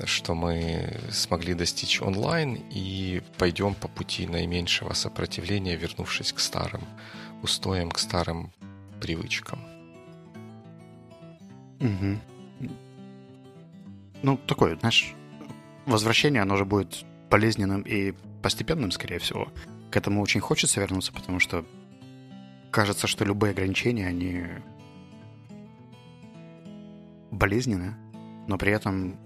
что 0.05 0.33
мы 0.33 0.99
смогли 1.11 1.53
достичь 1.53 2.01
онлайн, 2.01 2.59
и 2.71 3.21
пойдем 3.37 3.75
по 3.75 3.87
пути 3.87 4.27
наименьшего 4.27 4.93
сопротивления, 4.93 5.75
вернувшись 5.75 6.33
к 6.33 6.39
старым 6.39 6.81
устоям, 7.43 7.91
к 7.91 7.99
старым 7.99 8.51
привычкам. 8.99 9.59
Угу. 11.79 12.19
Ну, 14.23 14.37
такое, 14.47 14.77
знаешь, 14.77 15.13
возвращение, 15.85 16.41
оно 16.41 16.57
же 16.57 16.65
будет 16.65 17.05
болезненным 17.29 17.81
и 17.81 18.13
постепенным, 18.41 18.91
скорее 18.91 19.19
всего. 19.19 19.49
К 19.91 19.97
этому 19.97 20.21
очень 20.21 20.39
хочется 20.39 20.79
вернуться, 20.79 21.13
потому 21.13 21.39
что 21.39 21.65
кажется, 22.73 23.07
что 23.07 23.23
любые 23.23 23.51
ограничения, 23.51 24.07
они 24.07 24.45
болезненны, 27.31 27.95
но 28.47 28.57
при 28.57 28.73
этом 28.73 29.17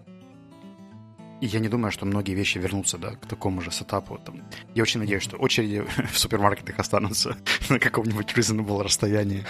я 1.42 1.60
не 1.60 1.70
думаю, 1.70 1.92
что 1.92 2.06
многие 2.06 2.34
вещи 2.34 2.58
вернутся 2.58 2.98
да, 2.98 3.12
к 3.12 3.26
такому 3.26 3.62
же 3.62 3.72
сетапу. 3.72 4.18
Там. 4.18 4.42
Я 4.76 4.84
очень 4.84 5.00
надеюсь, 5.00 5.24
что 5.24 5.38
очереди 5.38 5.86
в 6.12 6.18
супермаркетах 6.18 6.78
останутся 6.80 7.38
на 7.70 7.80
каком-нибудь 7.80 8.34
reasonable 8.34 8.84
расстоянии. 8.84 9.46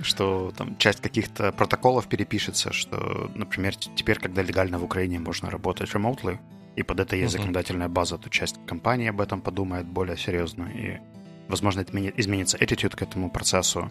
Что 0.00 0.52
там 0.56 0.76
часть 0.78 1.00
каких-то 1.00 1.52
протоколов 1.52 2.06
перепишется, 2.06 2.72
что, 2.72 3.30
например, 3.34 3.74
теперь, 3.74 4.18
когда 4.18 4.42
легально 4.42 4.78
в 4.78 4.84
Украине 4.84 5.18
можно 5.18 5.50
работать 5.50 5.90
remotely, 5.92 6.38
и 6.76 6.84
под 6.84 7.00
это 7.00 7.16
есть 7.16 7.32
законодательная 7.32 7.88
база, 7.88 8.16
то 8.18 8.30
часть 8.30 8.56
компании 8.64 9.08
об 9.08 9.20
этом 9.20 9.40
подумает 9.40 9.86
более 9.86 10.16
серьезно, 10.16 10.64
и, 10.64 11.00
возможно, 11.48 11.80
изменится 11.80 12.56
attitude 12.58 12.96
к 12.96 13.02
этому 13.02 13.30
процессу. 13.30 13.90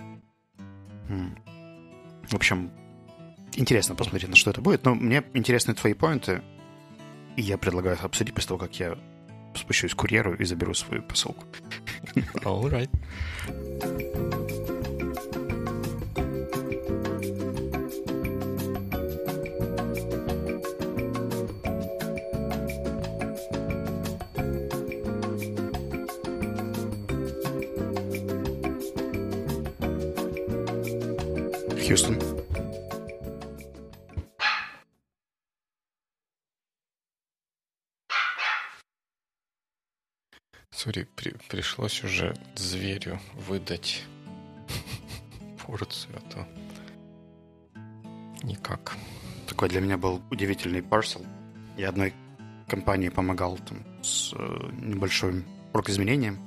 В 1.07 2.33
общем, 2.33 2.71
интересно 3.55 3.95
посмотреть, 3.95 4.29
на 4.29 4.35
что 4.35 4.51
это 4.51 4.61
будет. 4.61 4.85
Но 4.85 4.95
мне 4.95 5.23
интересны 5.33 5.73
твои 5.73 5.93
поинты, 5.93 6.41
и 7.35 7.41
я 7.41 7.57
предлагаю 7.57 7.97
обсудить 8.01 8.33
после 8.33 8.49
того, 8.49 8.59
как 8.59 8.79
я 8.79 8.97
спущусь 9.55 9.93
к 9.93 9.97
курьеру 9.97 10.35
и 10.35 10.45
заберу 10.45 10.73
свою 10.73 11.01
посылку. 11.03 11.45
All 12.43 12.69
right. 12.69 12.89
Хьюстон. 31.87 32.19
Сори, 40.69 41.07
при, 41.15 41.33
пришлось 41.47 42.03
уже 42.03 42.35
зверю 42.55 43.21
выдать 43.35 44.03
порцию, 45.65 46.17
а 46.17 46.29
то 46.29 46.47
никак. 48.43 48.97
Такой 49.47 49.69
для 49.69 49.79
меня 49.79 49.97
был 49.97 50.21
удивительный 50.29 50.83
парсел. 50.83 51.25
Я 51.77 51.87
одной 51.87 52.13
компании 52.67 53.07
помогал 53.07 53.57
там 53.59 54.03
с 54.03 54.33
э, 54.33 54.69
небольшим 54.73 55.45
изменением. 55.87 56.37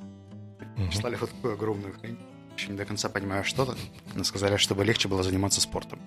Угу. 0.77 0.93
Слали 0.93 1.17
вот 1.17 1.31
такую 1.31 1.55
огромную 1.55 1.95
хрень. 1.99 2.19
Еще 2.61 2.73
не 2.73 2.77
до 2.77 2.85
конца 2.85 3.09
понимаю, 3.09 3.43
что 3.43 3.63
это. 3.63 3.75
Но 4.15 4.23
сказали, 4.23 4.59
чтобы 4.59 4.85
легче 4.85 5.09
было 5.09 5.23
заниматься 5.23 5.63
спортом. 5.63 5.99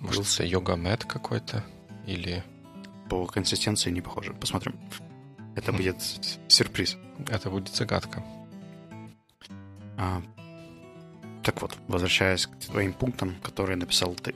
Может, 0.00 0.26
это 0.34 0.44
йога-мед 0.44 1.04
какой-то? 1.04 1.64
Или... 2.04 2.42
По 3.08 3.24
консистенции 3.26 3.92
не 3.92 4.00
похоже. 4.00 4.32
Посмотрим. 4.32 4.74
Это 5.54 5.72
будет 5.72 5.96
сюрприз. 6.48 6.96
Это 7.28 7.50
будет 7.50 7.68
загадка. 7.68 8.24
А, 9.96 10.20
так 11.44 11.62
вот, 11.62 11.78
возвращаясь 11.86 12.46
к 12.46 12.56
твоим 12.56 12.92
пунктам, 12.92 13.36
которые 13.42 13.76
написал 13.76 14.16
ты. 14.16 14.34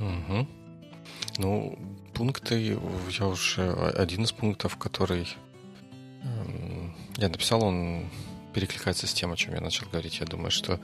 Угу. 0.00 0.48
Ну, 1.36 1.78
пункты, 2.14 2.78
я 3.12 3.26
уже 3.26 3.70
один 3.70 4.24
из 4.24 4.32
пунктов, 4.32 4.78
который 4.78 5.28
я 7.16 7.28
написал, 7.28 7.64
он 7.64 8.10
перекликается 8.52 9.06
с 9.06 9.12
тем, 9.12 9.32
о 9.32 9.36
чем 9.36 9.54
я 9.54 9.60
начал 9.60 9.86
говорить. 9.88 10.20
Я 10.20 10.26
думаю, 10.26 10.50
что 10.50 10.80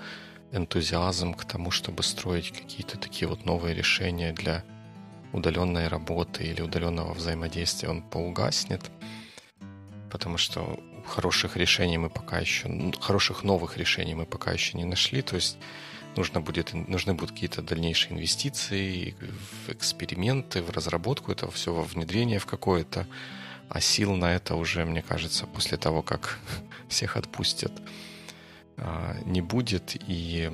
энтузиазм 0.52 1.34
к 1.34 1.44
тому, 1.44 1.70
чтобы 1.70 2.02
строить 2.02 2.50
какие-то 2.50 2.98
такие 2.98 3.28
вот 3.28 3.44
новые 3.44 3.74
решения 3.74 4.32
для 4.32 4.64
удаленной 5.32 5.88
работы 5.88 6.44
или 6.44 6.60
удаленного 6.60 7.14
взаимодействия 7.14 7.88
он 7.88 8.02
поугаснет, 8.02 8.90
потому 10.10 10.38
что 10.38 10.80
хороших 11.06 11.56
решений 11.56 11.98
мы 11.98 12.10
пока 12.10 12.38
еще, 12.38 12.92
хороших 13.00 13.44
новых 13.44 13.78
решений 13.78 14.14
мы 14.14 14.26
пока 14.26 14.52
еще 14.52 14.76
не 14.76 14.84
нашли, 14.84 15.22
то 15.22 15.36
есть 15.36 15.56
нужно 16.16 16.40
будет, 16.40 16.74
нужны 16.74 17.14
будут 17.14 17.30
какие-то 17.30 17.62
дальнейшие 17.62 18.14
инвестиции 18.14 19.14
в 19.20 19.70
эксперименты, 19.70 20.62
в 20.62 20.70
разработку 20.70 21.30
этого 21.30 21.52
всего, 21.52 21.76
во 21.76 21.82
внедрение 21.84 22.40
в 22.40 22.46
какое-то, 22.46 23.06
а 23.70 23.80
сил 23.80 24.14
на 24.16 24.34
это 24.34 24.56
уже, 24.56 24.84
мне 24.84 25.00
кажется, 25.00 25.46
после 25.46 25.78
того, 25.78 26.02
как 26.02 26.38
всех 26.88 27.16
отпустят, 27.16 27.72
а, 28.76 29.16
не 29.24 29.40
будет, 29.40 29.96
и 30.08 30.50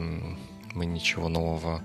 мы 0.75 0.85
ничего 0.85 1.28
нового 1.28 1.82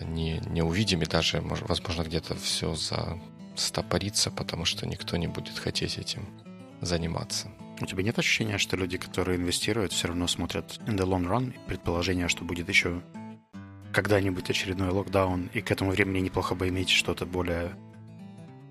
не, 0.00 0.40
не 0.46 0.62
увидим, 0.62 1.02
и 1.02 1.06
даже, 1.06 1.40
возможно, 1.40 2.02
где-то 2.02 2.36
все 2.36 2.74
застопорится, 2.76 4.30
потому 4.30 4.64
что 4.64 4.86
никто 4.86 5.16
не 5.16 5.26
будет 5.26 5.58
хотеть 5.58 5.98
этим 5.98 6.26
заниматься. 6.80 7.50
У 7.80 7.86
тебя 7.86 8.04
нет 8.04 8.18
ощущения, 8.18 8.58
что 8.58 8.76
люди, 8.76 8.96
которые 8.96 9.36
инвестируют, 9.36 9.92
все 9.92 10.08
равно 10.08 10.28
смотрят 10.28 10.80
in 10.86 10.96
the 10.96 11.04
long 11.04 11.26
run, 11.26 11.52
предположение, 11.66 12.28
что 12.28 12.44
будет 12.44 12.68
еще 12.68 13.02
когда-нибудь 13.92 14.48
очередной 14.50 14.90
локдаун, 14.90 15.50
и 15.52 15.60
к 15.60 15.70
этому 15.72 15.90
времени 15.90 16.20
неплохо 16.20 16.54
бы 16.54 16.68
иметь 16.68 16.90
что-то 16.90 17.26
более 17.26 17.74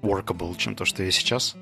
workable, 0.01 0.55
чем 0.57 0.75
то, 0.75 0.85
что 0.85 1.03
есть 1.03 1.17
сейчас? 1.17 1.55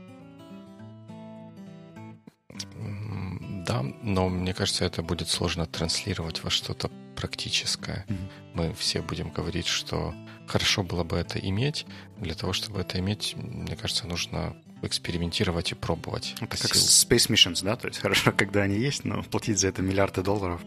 Да, 3.72 3.86
но 4.02 4.28
мне 4.28 4.54
кажется, 4.54 4.84
это 4.84 5.02
будет 5.02 5.30
сложно 5.30 5.66
транслировать 5.66 6.44
во 6.44 6.50
что-то 6.50 6.92
практическое. 7.16 8.06
Mm-hmm. 8.08 8.30
Мы 8.54 8.74
все 8.74 9.02
будем 9.02 9.30
говорить, 9.30 9.68
что 9.68 10.14
хорошо 10.46 10.84
было 10.84 11.06
бы 11.06 11.16
это 11.16 11.40
иметь. 11.40 11.86
Для 12.18 12.34
того, 12.34 12.52
чтобы 12.52 12.82
это 12.82 13.00
иметь, 13.00 13.34
мне 13.38 13.78
кажется, 13.78 14.08
нужно 14.08 14.58
экспериментировать 14.82 15.72
и 15.72 15.76
пробовать. 15.76 16.36
Это 16.42 16.58
как. 16.58 16.72
Space 16.72 17.30
Missions, 17.30 17.64
да? 17.64 17.78
То 17.78 17.88
есть 17.88 18.00
хорошо, 18.02 18.34
когда 18.34 18.64
они 18.64 18.78
есть, 18.78 19.06
но 19.06 19.24
платить 19.24 19.60
за 19.60 19.70
это 19.70 19.82
миллиарды 19.82 20.22
долларов 20.22 20.62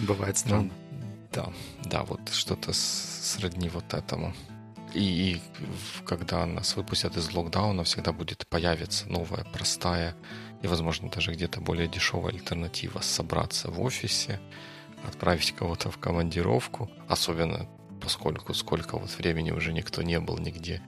бывает 0.00 0.34
ну, 0.34 0.40
странно. 0.40 0.70
Ну, 0.90 1.06
да, 1.32 1.52
да, 1.84 2.02
вот 2.02 2.28
что-то 2.30 2.72
сродни 2.74 3.70
вот 3.70 3.94
этому. 3.94 4.34
И, 4.92 5.00
и 5.00 5.40
когда 6.04 6.44
нас 6.44 6.76
выпустят 6.76 7.16
из 7.16 7.32
локдауна, 7.32 7.84
всегда 7.84 8.12
будет 8.12 8.46
появиться 8.48 9.08
новая, 9.08 9.44
простая 9.44 10.14
и, 10.62 10.66
возможно, 10.66 11.08
даже 11.08 11.32
где-то 11.32 11.60
более 11.60 11.88
дешевая 11.88 12.32
альтернатива 12.32 13.00
собраться 13.00 13.70
в 13.70 13.80
офисе, 13.80 14.40
отправить 15.06 15.52
кого-то 15.52 15.90
в 15.90 15.98
командировку, 15.98 16.90
особенно 17.08 17.66
поскольку 18.00 18.54
сколько 18.54 18.98
вот 18.98 19.10
времени 19.18 19.50
уже 19.50 19.72
никто 19.72 20.02
не 20.02 20.20
был 20.20 20.38
нигде, 20.38 20.82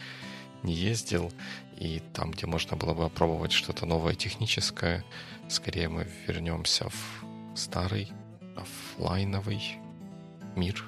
не 0.62 0.74
ездил, 0.74 1.32
и 1.78 2.00
там, 2.12 2.30
где 2.30 2.46
можно 2.46 2.76
было 2.76 2.94
бы 2.94 3.04
опробовать 3.04 3.52
что-то 3.52 3.86
новое 3.86 4.14
техническое, 4.14 5.04
скорее 5.48 5.88
мы 5.88 6.08
вернемся 6.26 6.88
в 6.88 7.56
старый 7.56 8.12
офлайновый 8.56 9.78
мир. 10.56 10.84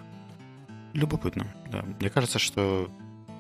Любопытно, 0.92 1.52
да. 1.70 1.82
Мне 1.82 2.10
кажется, 2.10 2.38
что 2.38 2.90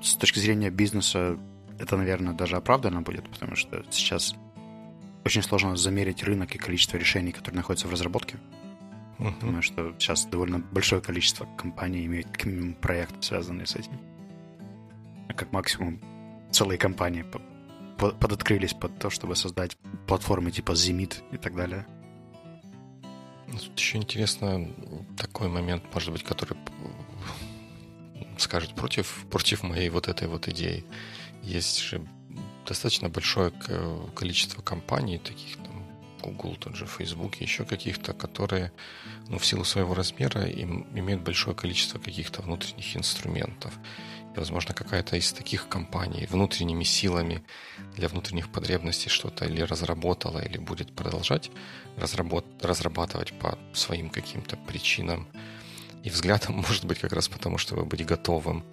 с 0.02 0.16
точки 0.16 0.38
зрения 0.38 0.70
бизнеса 0.70 1.38
это, 1.78 1.96
наверное, 1.96 2.34
даже 2.34 2.56
оправданно 2.56 3.02
будет, 3.02 3.28
потому 3.28 3.56
что 3.56 3.84
сейчас 3.90 4.34
очень 5.24 5.42
сложно 5.42 5.76
замерить 5.76 6.22
рынок 6.22 6.54
и 6.54 6.58
количество 6.58 6.96
решений, 6.96 7.32
которые 7.32 7.56
находятся 7.56 7.88
в 7.88 7.90
разработке. 7.92 8.38
Мгм. 9.18 9.38
Думаю, 9.40 9.62
что 9.62 9.94
сейчас 9.98 10.26
довольно 10.26 10.58
большое 10.58 11.00
количество 11.00 11.46
компаний 11.56 12.04
имеют 12.04 12.26
как 12.28 12.44
минимум 12.46 12.74
проекты, 12.74 13.22
связанные 13.22 13.66
с 13.66 13.76
этим. 13.76 13.98
А 15.28 15.32
как 15.34 15.52
максимум 15.52 16.00
целые 16.50 16.78
компании 16.78 17.22
по- 17.22 17.40
по- 17.98 18.10
подоткрылись 18.10 18.74
под 18.74 18.98
то, 18.98 19.10
чтобы 19.10 19.36
создать 19.36 19.76
платформы 20.06 20.50
типа 20.50 20.72
Zemit 20.72 21.22
и 21.32 21.36
так 21.38 21.54
далее. 21.54 21.86
Ну, 23.46 23.58
Тут 23.58 23.78
еще 23.78 23.98
интересно 23.98 24.68
такой 25.16 25.48
момент, 25.48 25.84
может 25.94 26.12
быть, 26.12 26.24
который 26.24 26.56
скажет 28.38 28.74
против, 28.74 29.24
против 29.30 29.62
моей 29.62 29.88
вот 29.90 30.08
этой 30.08 30.26
вот 30.28 30.48
идеи. 30.48 30.84
Есть 31.42 31.80
же 31.80 32.04
достаточно 32.66 33.08
большое 33.08 33.50
к- 33.50 34.10
количество 34.14 34.62
компаний, 34.62 35.18
таких 35.18 35.56
там 35.56 35.74
Google, 36.22 36.56
тот 36.56 36.74
же 36.74 36.86
Facebook, 36.86 37.36
еще 37.36 37.64
каких-то, 37.64 38.12
которые 38.12 38.72
ну, 39.28 39.38
в 39.38 39.46
силу 39.46 39.64
своего 39.64 39.94
размера 39.94 40.44
им, 40.46 40.86
имеют 40.94 41.22
большое 41.22 41.54
количество 41.54 41.98
каких-то 41.98 42.42
внутренних 42.42 42.96
инструментов. 42.96 43.72
И, 44.34 44.38
возможно, 44.38 44.74
какая-то 44.74 45.16
из 45.16 45.32
таких 45.32 45.68
компаний 45.68 46.26
внутренними 46.30 46.84
силами 46.84 47.44
для 47.96 48.08
внутренних 48.08 48.50
потребностей 48.50 49.10
что-то 49.10 49.44
или 49.44 49.60
разработала, 49.62 50.38
или 50.38 50.58
будет 50.58 50.94
продолжать 50.94 51.50
разработ... 51.96 52.46
разрабатывать 52.62 53.38
по 53.38 53.58
своим 53.72 54.10
каким-то 54.10 54.56
причинам 54.56 55.28
и 56.02 56.10
взглядам, 56.10 56.56
может 56.68 56.84
быть, 56.84 57.00
как 57.00 57.12
раз 57.12 57.28
потому, 57.28 57.58
чтобы 57.58 57.84
быть 57.84 58.04
готовым 58.04 58.64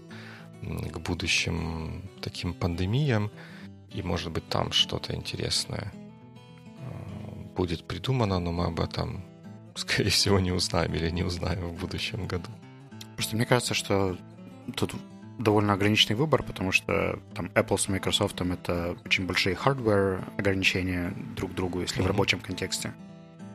к 0.61 0.99
будущим 0.99 2.03
таким 2.21 2.53
пандемиям, 2.53 3.31
и, 3.93 4.01
может 4.01 4.31
быть, 4.31 4.47
там 4.47 4.71
что-то 4.71 5.13
интересное 5.15 5.91
э, 6.79 7.55
будет 7.55 7.83
придумано, 7.85 8.39
но 8.39 8.51
мы 8.51 8.65
об 8.65 8.79
этом, 8.79 9.23
скорее 9.75 10.09
всего, 10.09 10.39
не 10.39 10.51
узнаем 10.51 10.93
или 10.93 11.09
не 11.09 11.23
узнаем 11.23 11.61
в 11.67 11.79
будущем 11.79 12.27
году. 12.27 12.49
Просто 13.15 13.35
мне 13.35 13.45
кажется, 13.45 13.73
что 13.73 14.17
тут 14.75 14.95
довольно 15.39 15.73
ограниченный 15.73 16.15
выбор, 16.15 16.43
потому 16.43 16.71
что 16.71 17.19
там 17.33 17.47
Apple 17.55 17.77
с 17.77 17.87
Microsoft 17.87 18.39
это 18.41 18.95
очень 19.05 19.25
большие 19.25 19.55
hardware 19.55 20.23
ограничения 20.37 21.13
друг 21.35 21.51
к 21.51 21.55
другу, 21.55 21.81
если 21.81 21.97
в 21.97 21.99
Мгм. 22.03 22.07
рабочем 22.07 22.39
контексте. 22.39 22.93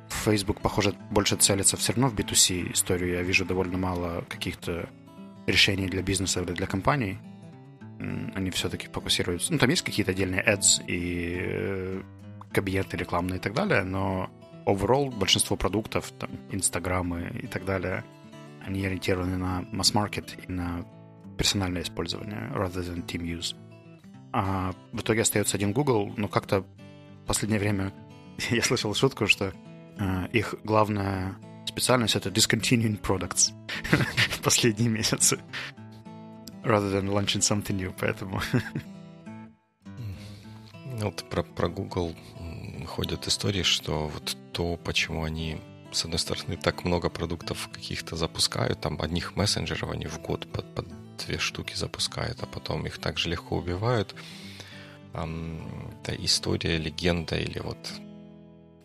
Facebook, 0.08 0.60
похоже, 0.60 0.94
больше 1.10 1.36
целится 1.36 1.76
все 1.76 1.92
равно 1.92 2.08
в 2.08 2.14
B2C 2.14 2.72
историю. 2.72 3.14
Я 3.14 3.22
вижу 3.22 3.44
довольно 3.44 3.78
мало 3.78 4.24
каких-то 4.28 4.88
решений 5.46 5.86
для 5.86 6.02
бизнеса 6.02 6.42
или 6.42 6.52
для 6.52 6.66
компаний. 6.66 7.18
Они 8.34 8.50
все-таки 8.50 8.88
фокусируются. 8.88 9.52
Ну, 9.52 9.58
там 9.58 9.70
есть 9.70 9.82
какие-то 9.82 10.12
отдельные 10.12 10.44
ads 10.44 10.84
и 10.86 11.38
э, 11.40 12.02
кабинеты 12.52 12.96
рекламные 12.96 13.38
и 13.38 13.40
так 13.40 13.54
далее, 13.54 13.84
но 13.84 14.30
overall 14.66 15.10
большинство 15.10 15.56
продуктов, 15.56 16.10
там, 16.18 16.30
инстаграмы 16.50 17.30
и 17.42 17.46
так 17.46 17.64
далее, 17.64 18.04
они 18.66 18.84
ориентированы 18.84 19.36
на 19.36 19.64
масс-маркет 19.72 20.36
и 20.46 20.52
на 20.52 20.84
персональное 21.38 21.82
использование, 21.82 22.50
rather 22.54 22.82
than 22.82 23.06
team 23.06 23.22
use. 23.22 23.54
А 24.32 24.74
в 24.92 25.00
итоге 25.00 25.22
остается 25.22 25.56
один 25.56 25.72
Google, 25.72 26.12
но 26.16 26.28
как-то 26.28 26.60
в 26.60 27.26
последнее 27.26 27.60
время 27.60 27.92
я 28.50 28.62
слышал 28.62 28.92
шутку, 28.94 29.26
что 29.26 29.52
э, 29.98 30.28
их 30.32 30.54
главная 30.64 31.36
специальность— 31.66 32.14
это 32.16 32.30
discontinuing 32.30 33.00
products 33.00 33.52
в 34.30 34.40
последние 34.42 34.88
месяцы. 34.88 35.38
Rather 36.66 36.90
than 36.90 37.08
launching 37.08 37.40
something 37.40 37.76
new, 37.76 37.94
поэтому... 37.96 38.40
Ну, 40.98 41.06
Вот 41.06 41.24
про, 41.30 41.44
про 41.44 41.68
Google 41.68 42.16
ходят 42.86 43.28
истории, 43.28 43.62
что 43.62 44.08
вот 44.08 44.36
то, 44.52 44.76
почему 44.76 45.22
они, 45.22 45.58
с 45.92 46.04
одной 46.04 46.18
стороны, 46.18 46.56
так 46.56 46.84
много 46.84 47.08
продуктов 47.08 47.68
каких-то 47.72 48.16
запускают, 48.16 48.80
там 48.80 49.00
одних 49.00 49.36
мессенджеров 49.36 49.90
они 49.90 50.06
в 50.06 50.20
год 50.20 50.50
под, 50.50 50.74
под 50.74 50.86
две 51.18 51.38
штуки 51.38 51.74
запускают, 51.74 52.42
а 52.42 52.46
потом 52.46 52.86
их 52.86 52.98
так 52.98 53.18
же 53.18 53.28
легко 53.30 53.58
убивают. 53.58 54.16
Это 55.12 56.14
история, 56.18 56.78
легенда 56.78 57.36
или 57.36 57.60
вот 57.60 57.78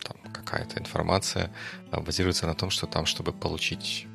там 0.03 0.17
какая-то 0.31 0.79
информация 0.79 1.51
а, 1.91 1.99
базируется 1.99 2.47
на 2.47 2.55
том, 2.55 2.69
что 2.69 2.87
там, 2.87 3.05
чтобы 3.05 3.33
получить 3.33 4.07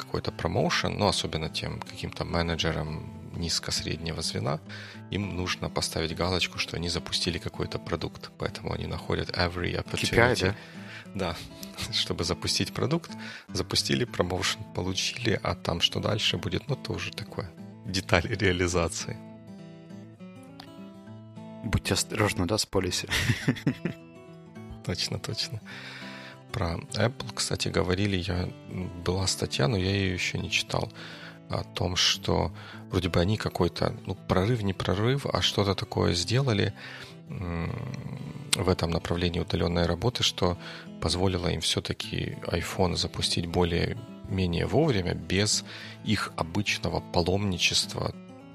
какой-то 0.00 0.32
промоушен, 0.32 0.98
ну, 0.98 1.06
особенно 1.06 1.48
тем 1.48 1.80
каким-то 1.80 2.24
менеджерам 2.24 3.20
низко-среднего 3.36 4.22
звена, 4.22 4.60
им 5.10 5.36
нужно 5.36 5.70
поставить 5.70 6.16
галочку, 6.16 6.58
что 6.58 6.76
они 6.76 6.88
запустили 6.88 7.38
какой-то 7.38 7.78
продукт. 7.78 8.30
Поэтому 8.38 8.72
они 8.72 8.86
находят 8.86 9.30
every 9.30 9.72
opportunity. 9.74 10.34
KPI, 10.34 10.40
да? 10.40 10.56
Да, 11.14 11.36
чтобы 11.92 12.24
запустить 12.24 12.72
продукт, 12.72 13.10
запустили, 13.48 14.04
промоушен 14.04 14.62
получили, 14.74 15.38
а 15.42 15.54
там 15.54 15.80
что 15.80 16.00
дальше 16.00 16.36
будет, 16.36 16.68
ну, 16.68 16.76
тоже 16.76 17.10
такое. 17.10 17.50
Детали 17.86 18.34
реализации. 18.34 19.16
Будьте 21.64 21.94
осторожны, 21.94 22.46
да, 22.46 22.56
с 22.56 22.66
полиси. 22.66 23.08
Точно, 24.84 25.18
точно. 25.18 25.60
Про 26.52 26.80
Apple, 26.94 27.32
кстати, 27.34 27.68
говорили, 27.68 28.16
я 28.16 28.48
была 29.04 29.26
статья, 29.26 29.68
но 29.68 29.76
я 29.76 29.90
ее 29.90 30.12
еще 30.12 30.38
не 30.38 30.50
читал 30.50 30.92
о 31.48 31.64
том, 31.64 31.96
что 31.96 32.52
вроде 32.90 33.08
бы 33.08 33.20
они 33.20 33.36
какой-то, 33.36 33.94
ну, 34.06 34.14
прорыв, 34.14 34.62
не 34.62 34.72
прорыв, 34.72 35.26
а 35.26 35.42
что-то 35.42 35.74
такое 35.74 36.14
сделали 36.14 36.72
в 37.28 38.68
этом 38.68 38.90
направлении 38.90 39.40
удаленной 39.40 39.86
работы, 39.86 40.22
что 40.22 40.58
позволило 41.00 41.48
им 41.48 41.60
все-таки 41.60 42.36
iPhone 42.46 42.96
запустить 42.96 43.46
более-менее 43.46 44.66
вовремя, 44.66 45.14
без 45.14 45.64
их 46.04 46.32
обычного 46.36 47.00
паломничества 47.00 48.14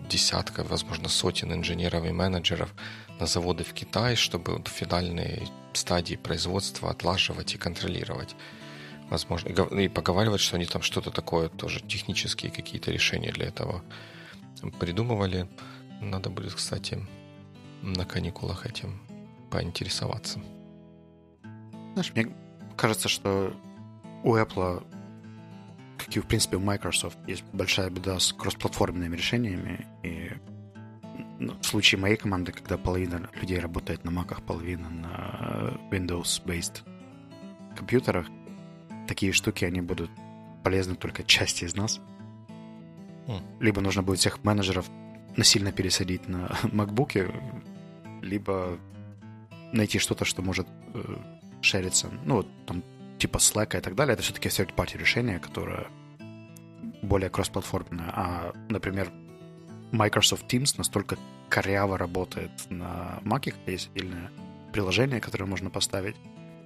десятков, 0.10 0.70
возможно, 0.70 1.10
сотен 1.10 1.54
инженеров 1.54 2.06
и 2.06 2.12
менеджеров 2.12 2.74
на 3.20 3.26
заводы 3.26 3.64
в 3.64 3.74
Китай, 3.74 4.16
чтобы 4.16 4.58
в 4.58 4.68
финальные 4.68 5.48
стадии 5.74 6.16
производства 6.16 6.90
отлаживать 6.90 7.56
и 7.56 7.58
контролировать. 7.58 8.36
Возможно, 9.10 9.50
и 9.50 9.88
поговаривать, 9.88 10.42
что 10.42 10.56
они 10.56 10.66
там 10.66 10.82
что-то 10.82 11.12
такое, 11.12 11.50
тоже 11.50 11.80
технические 11.82 12.52
какие-то 12.52 12.92
решения 12.92 13.32
для 13.32 13.46
этого 13.48 13.84
придумывали. 14.80 15.48
Надо 16.02 16.30
будет, 16.30 16.54
кстати, 16.56 17.06
на 17.82 18.06
каникулах 18.06 18.66
этим 18.66 19.00
поинтересоваться. 19.52 20.42
Знаешь, 21.94 22.12
мне 22.16 22.36
кажется, 22.76 23.08
что 23.08 23.56
у 24.24 24.36
Apple, 24.36 24.86
как 25.98 26.18
и, 26.18 26.20
в 26.20 26.26
принципе, 26.26 26.58
у 26.58 26.62
Microsoft, 26.62 27.18
есть 27.28 27.44
большая 27.54 27.90
беда 27.90 28.20
с 28.20 28.34
кроссплатформенными 28.34 29.16
решениями. 29.16 29.88
И 30.04 30.32
ну, 31.40 31.54
в 31.60 31.66
случае 31.66 32.00
моей 32.00 32.16
команды, 32.16 32.52
когда 32.52 32.78
половина 32.78 33.30
людей 33.34 33.60
работает 33.60 34.04
на 34.04 34.10
Mac, 34.10 34.42
половина 34.42 34.90
на 34.90 35.78
Windows-based 35.92 36.84
компьютерах, 37.76 38.28
такие 39.08 39.32
штуки, 39.34 39.66
они 39.66 39.82
будут 39.82 40.10
полезны 40.64 40.96
только 40.96 41.24
части 41.24 41.66
из 41.66 41.76
нас. 41.76 42.00
Хм. 43.28 43.40
Либо 43.60 43.82
нужно 43.82 44.02
будет 44.02 44.20
всех 44.20 44.44
менеджеров 44.44 44.90
насильно 45.36 45.72
пересадить 45.72 46.28
на 46.28 46.48
MacBook, 46.64 47.34
либо 48.22 48.80
найти 49.74 50.00
что-то, 50.00 50.26
что 50.26 50.42
может 50.42 50.68
э, 50.94 51.16
шериться. 51.62 52.10
Ну, 52.24 52.38
вот 52.38 52.48
там 52.66 52.84
типа 53.18 53.38
Slack 53.38 53.78
и 53.78 53.82
так 53.82 53.96
далее. 53.96 54.14
Это 54.14 54.24
все-таки 54.24 54.50
third-party 54.50 54.98
решение, 54.98 55.40
которое 55.40 55.88
более 57.02 57.30
кроссплатформенное. 57.30 58.10
А, 58.14 58.54
например, 58.70 59.12
Microsoft 59.92 60.52
Teams 60.52 60.76
настолько 60.78 61.18
коряво 61.50 61.98
работает 61.98 62.52
на 62.70 63.20
Mac, 63.24 63.54
есть 63.68 63.90
отдельное 63.94 64.32
приложение, 64.74 65.22
которое 65.22 65.46
можно 65.46 65.70
поставить. 65.70 66.16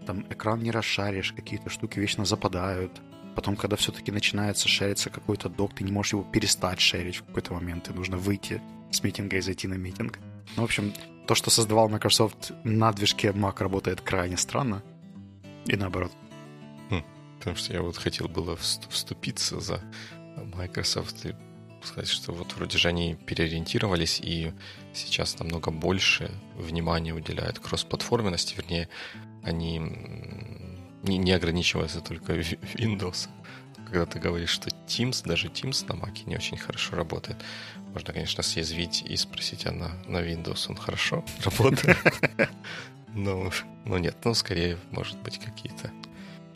Там 0.05 0.25
экран 0.29 0.62
не 0.62 0.71
расшаришь, 0.71 1.34
какие-то 1.34 1.69
штуки 1.69 1.99
вечно 1.99 2.25
западают. 2.25 2.91
Потом, 3.36 3.55
когда 3.55 3.75
все-таки 3.75 4.12
начинается 4.12 4.67
шериться 4.67 5.10
какой-то 5.10 5.49
док, 5.49 5.75
ты 5.75 5.84
не 5.84 5.91
можешь 5.91 6.13
его 6.13 6.23
перестать 6.23 6.79
шерить 6.79 7.17
в 7.17 7.25
какой-то 7.25 7.53
момент, 7.53 7.89
и 7.89 7.93
нужно 7.93 8.17
выйти 8.17 8.62
с 8.91 9.03
митинга 9.03 9.38
и 9.38 9.41
зайти 9.41 9.67
на 9.67 9.75
митинг. 9.75 10.17
Ну, 10.55 10.63
в 10.63 10.65
общем, 10.65 10.93
то, 11.27 11.36
что 11.36 11.51
создавал 11.51 11.89
Microsoft 11.89 12.51
на 12.63 12.91
движке 12.91 13.29
Mac, 13.29 13.60
работает 13.60 14.01
крайне 14.01 14.38
странно. 14.38 14.82
И 15.67 15.75
наоборот. 15.75 16.12
Потому 17.38 17.55
что 17.55 17.73
я 17.73 17.82
вот 17.82 17.95
хотел 17.95 18.27
было 18.27 18.55
вст- 18.55 18.89
вступиться 18.89 19.60
за 19.60 19.79
Microsoft 20.55 21.25
и 21.25 21.36
сказать, 21.84 22.10
что 22.10 22.32
вот 22.32 22.54
вроде 22.56 22.78
же 22.78 22.88
они 22.88 23.15
переориентировались 23.15 24.20
и 24.22 24.54
сейчас 24.94 25.39
намного 25.39 25.72
больше 25.72 26.32
внимания 26.56 27.13
уделяют 27.13 27.60
кроссплатформенности, 27.60 28.56
вернее, 28.56 28.89
они 29.44 29.80
не, 31.04 31.18
не 31.18 31.32
ограничиваются 31.32 32.02
только 32.02 32.34
Windows. 32.39 33.30
Когда 33.86 34.06
ты 34.06 34.20
говоришь, 34.20 34.52
что 34.52 34.70
Teams, 34.88 35.26
даже 35.26 35.48
Teams 35.48 35.86
на 35.88 36.00
Mac 36.00 36.28
не 36.28 36.36
очень 36.36 36.58
хорошо 36.58 36.96
работает, 36.96 37.38
можно, 37.94 38.13
конечно, 38.13 38.44
съязвить 38.44 39.02
и 39.02 39.15
спросить, 39.18 39.65
а 39.65 39.72
на, 39.72 39.89
на 40.06 40.18
Windows 40.18 40.65
он 40.70 40.76
хорошо 40.76 41.26
работает? 41.44 41.98
Ну, 43.15 43.52
ну 43.86 43.98
нет, 43.98 44.18
ну 44.24 44.36
скорее, 44.36 44.78
может 44.92 45.18
быть, 45.24 45.39
какие-то 45.39 45.92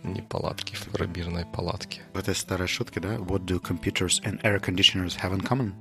неполадки 0.03 0.75
в 0.75 0.85
пробирной 0.89 1.45
палатке. 1.45 2.01
В 2.13 2.19
этой 2.19 2.35
старой 2.35 2.67
шутке, 2.67 2.99
да? 2.99 3.15
What 3.15 3.45
do 3.45 3.61
computers 3.61 4.21
and 4.23 4.41
air 4.41 4.59
conditioners 4.59 5.17
have 5.21 5.33
in 5.33 5.41
common? 5.41 5.73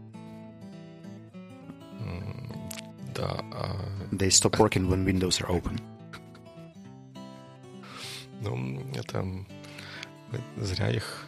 Да. 3.15 3.45
А... 3.53 3.77
They 4.13 4.29
stop 4.29 4.59
working 4.59 4.89
when 4.89 5.05
windows 5.05 5.41
are 5.41 5.49
open. 5.49 5.81
Ну, 8.41 8.83
это 8.95 9.25
зря 10.57 10.91
их 10.91 11.27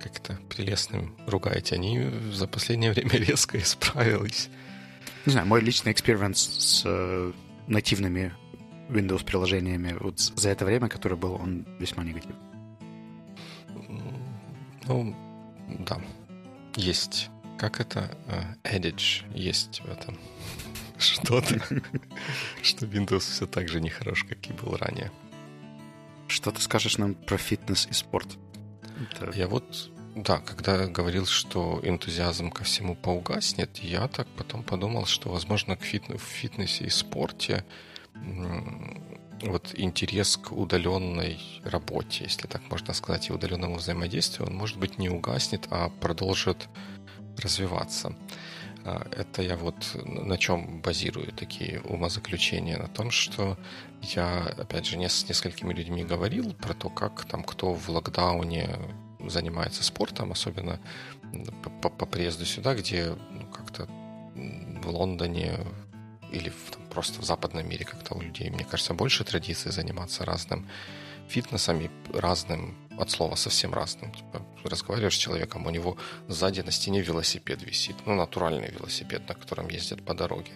как-то 0.00 0.38
прелестным 0.48 1.14
ругаете. 1.26 1.74
Они 1.74 2.10
за 2.32 2.46
последнее 2.46 2.92
время 2.94 3.12
резко 3.12 3.58
исправились. 3.58 4.48
Не 5.26 5.32
знаю, 5.32 5.46
мой 5.46 5.60
личный 5.60 5.92
эксперимент 5.92 6.36
с 6.36 6.82
э, 6.84 7.32
нативными 7.66 8.34
Windows-приложениями 8.88 9.96
вот 9.98 10.20
за 10.20 10.50
это 10.50 10.64
время, 10.64 10.88
которое 10.88 11.16
был, 11.16 11.34
он 11.34 11.66
весьма 11.78 12.04
негативный. 12.04 12.36
Ну, 14.86 15.16
да. 15.68 16.00
Есть. 16.76 17.30
Как 17.58 17.80
это? 17.80 18.16
Edge 18.64 19.24
есть 19.34 19.80
в 19.80 19.88
этом 19.88 20.18
что-то, 20.98 21.60
что 22.62 22.86
Windows 22.86 23.20
все 23.20 23.46
так 23.46 23.68
же 23.68 23.80
нехорош, 23.80 24.24
как 24.24 24.46
и 24.48 24.52
был 24.52 24.76
ранее. 24.76 25.10
Что 26.26 26.50
ты 26.50 26.60
скажешь 26.60 26.98
нам 26.98 27.14
про 27.14 27.36
фитнес 27.36 27.86
и 27.90 27.92
спорт? 27.92 28.36
Я 29.34 29.48
вот, 29.48 29.90
да, 30.14 30.38
когда 30.38 30.86
говорил, 30.86 31.26
что 31.26 31.80
энтузиазм 31.82 32.50
ко 32.50 32.64
всему 32.64 32.94
поугаснет, 32.94 33.78
я 33.78 34.08
так 34.08 34.26
потом 34.36 34.62
подумал, 34.62 35.06
что, 35.06 35.30
возможно, 35.30 35.76
к 35.76 35.82
фитнес, 35.82 36.20
в 36.20 36.24
фитнесе 36.24 36.84
и 36.84 36.90
спорте 36.90 37.64
вот 39.42 39.74
интерес 39.76 40.36
к 40.36 40.52
удаленной 40.52 41.38
работе, 41.64 42.24
если 42.24 42.46
так 42.46 42.62
можно 42.70 42.94
сказать, 42.94 43.28
и 43.28 43.32
удаленному 43.32 43.76
взаимодействию, 43.76 44.48
он, 44.48 44.56
может 44.56 44.78
быть, 44.78 44.98
не 44.98 45.08
угаснет, 45.08 45.66
а 45.70 45.88
продолжит 45.88 46.68
развиваться. 47.38 48.16
А, 48.84 49.06
это 49.10 49.42
я 49.42 49.56
вот 49.56 49.96
на 50.04 50.38
чем 50.38 50.80
базирую 50.80 51.32
такие 51.32 51.80
умозаключения? 51.80 52.78
На 52.78 52.88
том, 52.88 53.10
что 53.10 53.58
я, 54.02 54.40
опять 54.58 54.86
же, 54.86 54.98
с 55.08 55.28
несколькими 55.28 55.72
людьми 55.72 56.04
говорил 56.04 56.54
про 56.54 56.74
то, 56.74 56.90
как 56.90 57.24
там 57.24 57.42
кто 57.42 57.74
в 57.74 57.88
локдауне 57.88 58.76
занимается 59.26 59.82
спортом, 59.82 60.32
особенно 60.32 60.80
по, 61.80 61.88
по 61.88 62.06
приезду 62.06 62.44
сюда, 62.44 62.74
где 62.74 63.16
ну, 63.30 63.46
как-то 63.46 63.88
в 64.34 64.88
Лондоне 64.88 65.58
или 66.34 66.50
в, 66.50 66.70
там, 66.70 66.82
просто 66.90 67.20
в 67.20 67.24
западном 67.24 67.68
мире 67.68 67.84
как-то 67.84 68.14
у 68.14 68.20
людей, 68.20 68.50
мне 68.50 68.64
кажется, 68.64 68.94
больше 68.94 69.24
традиций 69.24 69.72
заниматься 69.72 70.24
разным 70.24 70.68
фитнесом 71.28 71.80
и 71.80 71.90
разным, 72.12 72.76
от 72.98 73.10
слова 73.10 73.36
совсем 73.36 73.72
разным. 73.74 74.12
Типа, 74.12 74.42
разговариваешь 74.64 75.14
с 75.14 75.18
человеком, 75.18 75.66
у 75.66 75.70
него 75.70 75.96
сзади 76.28 76.60
на 76.60 76.70
стене 76.70 77.00
велосипед 77.00 77.62
висит, 77.62 77.96
ну, 78.06 78.14
натуральный 78.14 78.70
велосипед, 78.70 79.28
на 79.28 79.34
котором 79.34 79.68
ездят 79.68 80.04
по 80.04 80.14
дороге. 80.14 80.52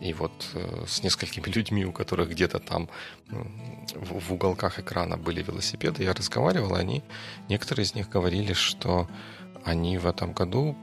И 0.00 0.12
вот 0.12 0.46
э, 0.54 0.84
с 0.86 1.02
несколькими 1.02 1.46
людьми, 1.56 1.84
у 1.84 1.92
которых 1.92 2.30
где-то 2.30 2.58
там 2.58 2.88
э, 3.30 3.42
в, 3.94 4.32
уголках 4.32 4.78
экрана 4.78 5.16
были 5.16 5.42
велосипеды, 5.42 6.04
я 6.04 6.12
разговаривал, 6.12 6.74
они, 6.74 7.02
некоторые 7.48 7.84
из 7.84 7.94
них 7.94 8.08
говорили, 8.08 8.52
что 8.52 9.08
они 9.64 9.98
в 9.98 10.06
этом 10.06 10.32
году 10.32 10.76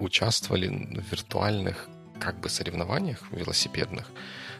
участвовали 0.00 0.68
в 0.68 1.10
виртуальных 1.10 1.88
как 2.20 2.40
бы 2.40 2.48
соревнованиях 2.48 3.30
велосипедных, 3.30 4.10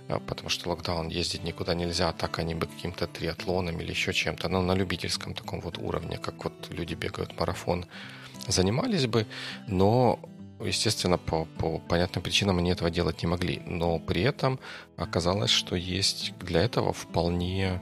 а, 0.09 0.19
потому 0.21 0.49
что 0.49 0.71
локдаун 0.71 1.09
ездить 1.09 1.45
никуда 1.45 1.75
нельзя, 1.75 2.09
а 2.09 2.13
так 2.13 2.39
они 2.39 2.55
бы 2.55 2.67
каким-то 2.67 3.07
триатлоном 3.07 3.81
или 3.81 3.91
еще 3.91 4.13
чем-то, 4.13 4.49
но 4.49 4.63
на 4.63 4.73
любительском 4.75 5.35
таком 5.35 5.61
вот 5.61 5.79
уровне, 5.79 6.19
как 6.19 6.45
вот 6.45 6.69
люди 6.71 6.95
бегают 6.95 7.39
марафон, 7.39 7.87
занимались 8.47 9.07
бы, 9.07 9.27
но 9.67 10.19
естественно, 10.61 11.19
по, 11.19 11.45
по 11.45 11.79
понятным 11.79 12.23
причинам 12.23 12.59
они 12.59 12.71
этого 12.71 12.91
делать 12.91 13.23
не 13.23 13.29
могли. 13.29 13.63
Но 13.67 13.99
при 13.99 14.23
этом 14.23 14.59
оказалось, 14.97 15.51
что 15.51 15.77
есть 15.77 16.35
для 16.41 16.63
этого 16.63 16.93
вполне 16.93 17.81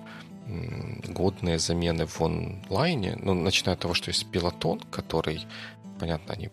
годные 1.09 1.59
замены 1.59 2.07
в 2.07 2.21
онлайне. 2.23 3.17
Ну, 3.21 3.35
начиная 3.35 3.75
от 3.75 3.81
того, 3.81 3.95
что 3.95 4.11
есть 4.11 4.27
пилотон, 4.31 4.81
который, 4.91 5.45
понятно, 5.99 6.35
они 6.35 6.51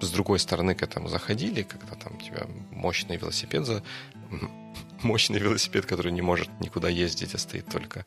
с 0.00 0.10
другой 0.10 0.38
стороны 0.38 0.74
к 0.74 0.82
этому 0.82 1.08
заходили, 1.08 1.62
когда 1.62 1.94
там 1.94 2.14
у 2.16 2.20
тебя 2.20 2.46
мощный 2.70 3.16
велосипед 3.16 3.66
за 3.66 3.82
мощный 5.02 5.38
велосипед, 5.38 5.86
который 5.86 6.12
не 6.12 6.22
может 6.22 6.48
никуда 6.60 6.88
ездить, 6.88 7.34
а 7.34 7.38
стоит 7.38 7.66
только 7.66 8.04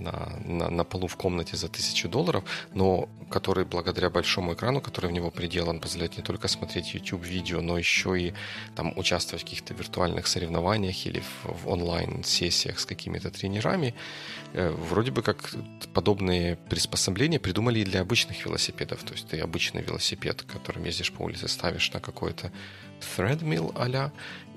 на, 0.00 0.38
на, 0.44 0.70
на 0.70 0.84
полу 0.84 1.06
в 1.06 1.16
комнате 1.16 1.56
за 1.56 1.68
тысячу 1.68 2.08
долларов, 2.08 2.44
но 2.74 3.08
который 3.30 3.64
благодаря 3.64 4.10
большому 4.10 4.54
экрану, 4.54 4.80
который 4.80 5.10
в 5.10 5.12
него 5.12 5.30
приделан, 5.30 5.80
позволяет 5.80 6.16
не 6.16 6.22
только 6.22 6.48
смотреть 6.48 6.94
YouTube-видео, 6.94 7.60
но 7.60 7.78
еще 7.78 8.20
и 8.20 8.34
там 8.74 8.92
участвовать 8.96 9.42
в 9.42 9.44
каких-то 9.44 9.74
виртуальных 9.74 10.26
соревнованиях 10.26 11.06
или 11.06 11.20
в, 11.20 11.64
в 11.64 11.68
онлайн-сессиях 11.68 12.78
с 12.78 12.86
какими-то 12.86 13.30
тренерами. 13.30 13.94
Э, 14.52 14.70
вроде 14.70 15.10
бы 15.10 15.22
как 15.22 15.50
подобные 15.94 16.56
приспособления 16.56 17.38
придумали 17.38 17.80
и 17.80 17.84
для 17.84 18.00
обычных 18.00 18.44
велосипедов. 18.44 19.02
То 19.04 19.12
есть 19.12 19.28
ты 19.28 19.40
обычный 19.40 19.82
велосипед, 19.82 20.42
которым 20.42 20.84
ездишь 20.84 21.12
по 21.12 21.22
улице, 21.22 21.48
ставишь 21.48 21.92
на 21.92 22.00
какой-то 22.00 22.52
threadmill 23.00 23.72
а 23.76 24.10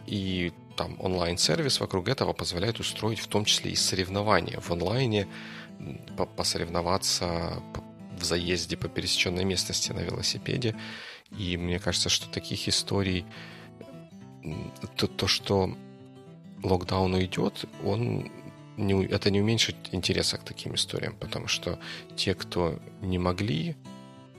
и 0.06 0.52
там 0.76 0.96
онлайн-сервис 1.00 1.80
вокруг 1.80 2.08
этого 2.08 2.34
позволяет 2.34 2.80
устроить 2.80 3.20
в 3.20 3.28
том 3.28 3.46
числе 3.46 3.72
и 3.72 3.76
соревнования 3.76 4.60
в 4.60 4.72
онлайне, 4.72 5.28
посоревноваться 6.36 7.62
в 8.18 8.24
заезде 8.24 8.78
по 8.78 8.88
пересеченной 8.88 9.44
местности 9.44 9.92
на 9.92 10.00
велосипеде. 10.00 10.76
И 11.38 11.58
мне 11.58 11.80
кажется, 11.80 12.10
что 12.10 12.30
таких 12.30 12.68
историй, 12.68 13.26
то, 14.96 15.08
то 15.08 15.28
что 15.28 15.76
локдаун 16.64 17.14
уйдет, 17.14 17.66
он 17.84 18.32
не, 18.78 19.06
это 19.06 19.30
не 19.30 19.42
уменьшит 19.42 19.76
интереса 19.92 20.38
к 20.38 20.44
таким 20.44 20.76
историям, 20.76 21.16
потому 21.20 21.48
что 21.48 21.80
те, 22.16 22.34
кто 22.34 22.80
не 23.02 23.20
могли 23.20 23.76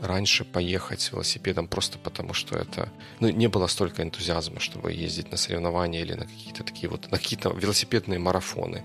раньше 0.00 0.44
поехать 0.44 1.10
велосипедом 1.12 1.68
просто 1.68 1.98
потому, 1.98 2.34
что 2.34 2.56
это... 2.56 2.90
Ну, 3.20 3.28
не 3.30 3.48
было 3.48 3.66
столько 3.66 4.02
энтузиазма, 4.02 4.60
чтобы 4.60 4.92
ездить 4.92 5.30
на 5.30 5.36
соревнования 5.36 6.00
или 6.00 6.14
на 6.14 6.26
какие-то 6.26 6.64
такие 6.64 6.88
вот... 6.88 7.10
На 7.10 7.18
какие-то 7.18 7.50
велосипедные 7.50 8.18
марафоны. 8.18 8.84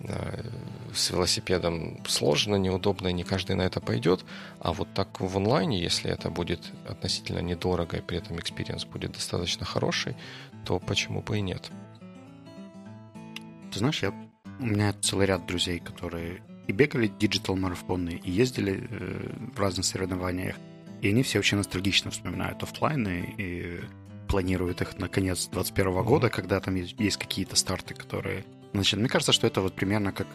Э, 0.00 0.42
с 0.94 1.10
велосипедом 1.10 2.04
сложно, 2.06 2.56
неудобно, 2.56 3.08
не 3.08 3.24
каждый 3.24 3.56
на 3.56 3.62
это 3.62 3.80
пойдет. 3.80 4.24
А 4.60 4.72
вот 4.72 4.88
так 4.94 5.20
в 5.20 5.36
онлайне, 5.36 5.80
если 5.80 6.10
это 6.10 6.30
будет 6.30 6.60
относительно 6.88 7.40
недорого, 7.40 7.96
и 7.96 8.02
при 8.02 8.18
этом 8.18 8.38
experience 8.38 8.84
будет 8.84 9.12
достаточно 9.12 9.64
хороший, 9.66 10.16
то 10.64 10.78
почему 10.78 11.22
бы 11.22 11.38
и 11.38 11.40
нет? 11.40 11.70
Ты 13.72 13.78
знаешь, 13.78 14.02
я... 14.02 14.10
у 14.58 14.64
меня 14.64 14.92
целый 15.00 15.26
ряд 15.26 15.46
друзей, 15.46 15.80
которые 15.80 16.42
и 16.66 16.72
бегали 16.72 17.06
digital 17.06 17.53
-марафоны, 17.53 18.20
и 18.22 18.30
ездили 18.30 18.88
э, 18.90 19.30
в 19.54 19.60
разных 19.60 19.84
соревнованиях. 19.86 20.56
И 21.00 21.08
они 21.08 21.22
все 21.22 21.38
очень 21.38 21.58
ностальгично 21.58 22.10
вспоминают 22.10 22.62
офлайны 22.62 23.34
и 23.36 23.80
планируют 24.28 24.80
их 24.82 24.98
на 24.98 25.08
конец 25.08 25.48
2021 25.48 25.86
mm-hmm. 25.86 26.04
года, 26.04 26.30
когда 26.30 26.60
там 26.60 26.74
есть, 26.74 26.98
есть 26.98 27.16
какие-то 27.16 27.56
старты, 27.56 27.94
которые... 27.94 28.44
Значит, 28.72 28.98
мне 28.98 29.08
кажется, 29.08 29.32
что 29.32 29.46
это 29.46 29.60
вот 29.60 29.74
примерно 29.74 30.12
как 30.12 30.26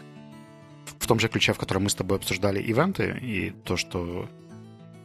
в 0.98 1.06
том 1.06 1.18
же 1.18 1.28
ключе, 1.28 1.52
в 1.52 1.58
котором 1.58 1.84
мы 1.84 1.90
с 1.90 1.94
тобой 1.94 2.16
обсуждали 2.18 2.60
ивенты, 2.60 3.18
и 3.20 3.50
то, 3.50 3.76
что 3.76 4.28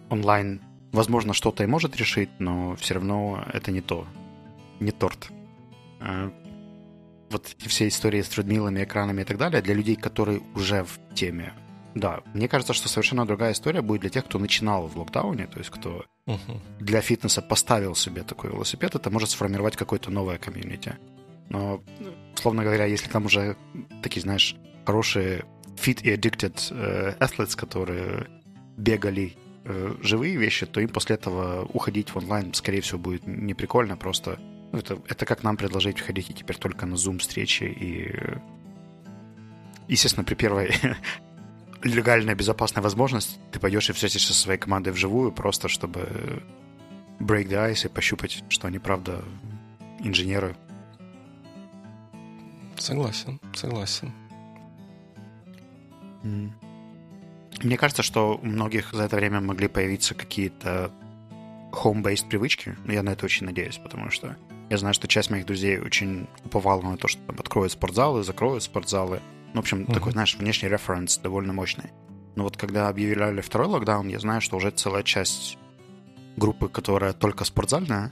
онлайн, 0.09 0.61
возможно, 0.91 1.33
что-то 1.33 1.63
и 1.63 1.67
может 1.67 1.97
решить, 1.97 2.29
но 2.39 2.75
все 2.75 2.95
равно 2.95 3.43
это 3.53 3.71
не 3.71 3.81
то, 3.81 4.07
не 4.79 4.91
торт. 4.91 5.29
Вот 7.29 7.55
эти 7.57 7.67
все 7.67 7.87
истории 7.87 8.21
с 8.21 8.29
трудмилами, 8.29 8.83
экранами 8.83 9.21
и 9.21 9.25
так 9.25 9.37
далее, 9.37 9.61
для 9.61 9.73
людей, 9.73 9.95
которые 9.95 10.41
уже 10.55 10.83
в 10.83 10.99
теме, 11.13 11.53
да, 11.97 12.21
мне 12.33 12.47
кажется, 12.47 12.73
что 12.73 12.89
совершенно 12.89 13.25
другая 13.25 13.53
история 13.53 13.81
будет 13.81 14.01
для 14.01 14.09
тех, 14.09 14.25
кто 14.25 14.39
начинал 14.39 14.87
в 14.87 14.97
локдауне, 14.97 15.47
то 15.47 15.57
есть 15.57 15.71
кто 15.71 16.05
uh-huh. 16.27 16.59
для 16.79 17.01
фитнеса 17.01 17.41
поставил 17.41 17.95
себе 17.95 18.23
такой 18.23 18.51
велосипед, 18.51 18.95
это 18.95 19.09
может 19.09 19.29
сформировать 19.29 19.75
какое-то 19.75 20.11
новое 20.11 20.37
комьюнити. 20.37 20.97
Но, 21.49 21.81
условно 22.35 22.63
говоря, 22.63 22.85
если 22.85 23.09
там 23.09 23.25
уже 23.25 23.57
такие, 24.03 24.21
знаешь, 24.21 24.55
хорошие 24.85 25.45
fit 25.75 26.01
и 26.03 26.13
addicted 26.13 26.55
э, 26.71 27.15
athletes, 27.19 27.55
которые 27.55 28.27
бегали 28.77 29.35
э, 29.63 29.95
живые 30.01 30.35
вещи, 30.37 30.65
то 30.65 30.79
им 30.79 30.89
после 30.89 31.15
этого 31.15 31.65
уходить 31.73 32.09
в 32.09 32.17
онлайн, 32.17 32.53
скорее 32.53 32.81
всего, 32.81 32.99
будет 32.99 33.25
не 33.25 33.53
прикольно, 33.53 33.97
просто 33.97 34.39
ну, 34.71 34.79
это, 34.79 35.01
это 35.07 35.25
как 35.25 35.43
нам 35.43 35.57
предложить 35.57 35.99
входить 35.99 36.33
теперь 36.35 36.57
только 36.57 36.85
на 36.85 36.95
Zoom 36.95 37.19
встречи 37.19 37.63
и... 37.63 38.13
Естественно, 39.87 40.25
при 40.25 40.35
первой 40.35 40.73
легальной, 41.83 42.35
безопасной 42.35 42.83
возможности 42.83 43.39
ты 43.51 43.59
пойдешь 43.59 43.89
и 43.89 43.93
встретишься 43.93 44.33
со 44.33 44.39
своей 44.41 44.59
командой 44.59 44.91
вживую, 44.91 45.31
просто 45.31 45.69
чтобы 45.69 46.43
break 47.19 47.47
the 47.47 47.71
ice 47.71 47.85
и 47.85 47.89
пощупать, 47.89 48.43
что 48.49 48.67
они, 48.67 48.79
правда, 48.79 49.23
инженеры. 49.99 50.55
Согласен, 52.77 53.39
согласен. 53.53 54.11
Мне 57.63 57.77
кажется, 57.77 58.03
что 58.03 58.37
у 58.37 58.45
многих 58.45 58.93
за 58.93 59.03
это 59.03 59.15
время 59.15 59.41
могли 59.41 59.67
появиться 59.67 60.13
какие-то 60.13 60.91
home-based 61.71 62.29
привычки. 62.29 62.75
Я 62.85 63.03
на 63.03 63.11
это 63.11 63.25
очень 63.25 63.45
надеюсь, 63.45 63.77
потому 63.77 64.11
что 64.11 64.35
я 64.69 64.77
знаю, 64.77 64.93
что 64.93 65.07
часть 65.07 65.29
моих 65.29 65.45
друзей 65.45 65.79
очень 65.79 66.27
уповала 66.43 66.81
на 66.81 66.97
то, 66.97 67.07
что 67.07 67.21
там 67.21 67.37
откроют 67.39 67.71
спортзалы, 67.71 68.23
закроют 68.23 68.63
спортзалы. 68.63 69.21
Ну, 69.53 69.61
в 69.61 69.63
общем, 69.63 69.83
uh-huh. 69.83 69.93
такой, 69.93 70.11
знаешь, 70.11 70.35
внешний 70.35 70.69
референс 70.69 71.17
довольно 71.17 71.53
мощный. 71.53 71.91
Но 72.35 72.43
вот 72.43 72.57
когда 72.57 72.89
объявляли 72.89 73.41
второй 73.41 73.67
локдаун, 73.67 74.07
я 74.09 74.19
знаю, 74.19 74.41
что 74.41 74.57
уже 74.57 74.71
целая 74.71 75.03
часть 75.03 75.57
группы, 76.35 76.69
которая 76.69 77.13
только 77.13 77.45
спортзальная, 77.45 78.11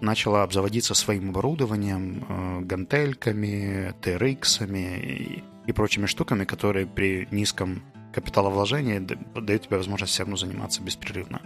начала 0.00 0.42
обзаводиться 0.42 0.94
своим 0.94 1.30
оборудованием, 1.30 2.24
э, 2.28 2.60
гантельками, 2.62 3.94
TRX 4.00 4.76
и, 4.76 5.44
и 5.66 5.72
прочими 5.72 6.06
штуками, 6.06 6.44
которые 6.44 6.86
при 6.86 7.28
низком 7.30 7.82
капиталовложении 8.12 8.98
дают 8.98 9.62
тебе 9.62 9.76
возможность 9.76 10.12
все 10.12 10.22
равно 10.22 10.36
заниматься 10.36 10.82
беспрерывно. 10.82 11.42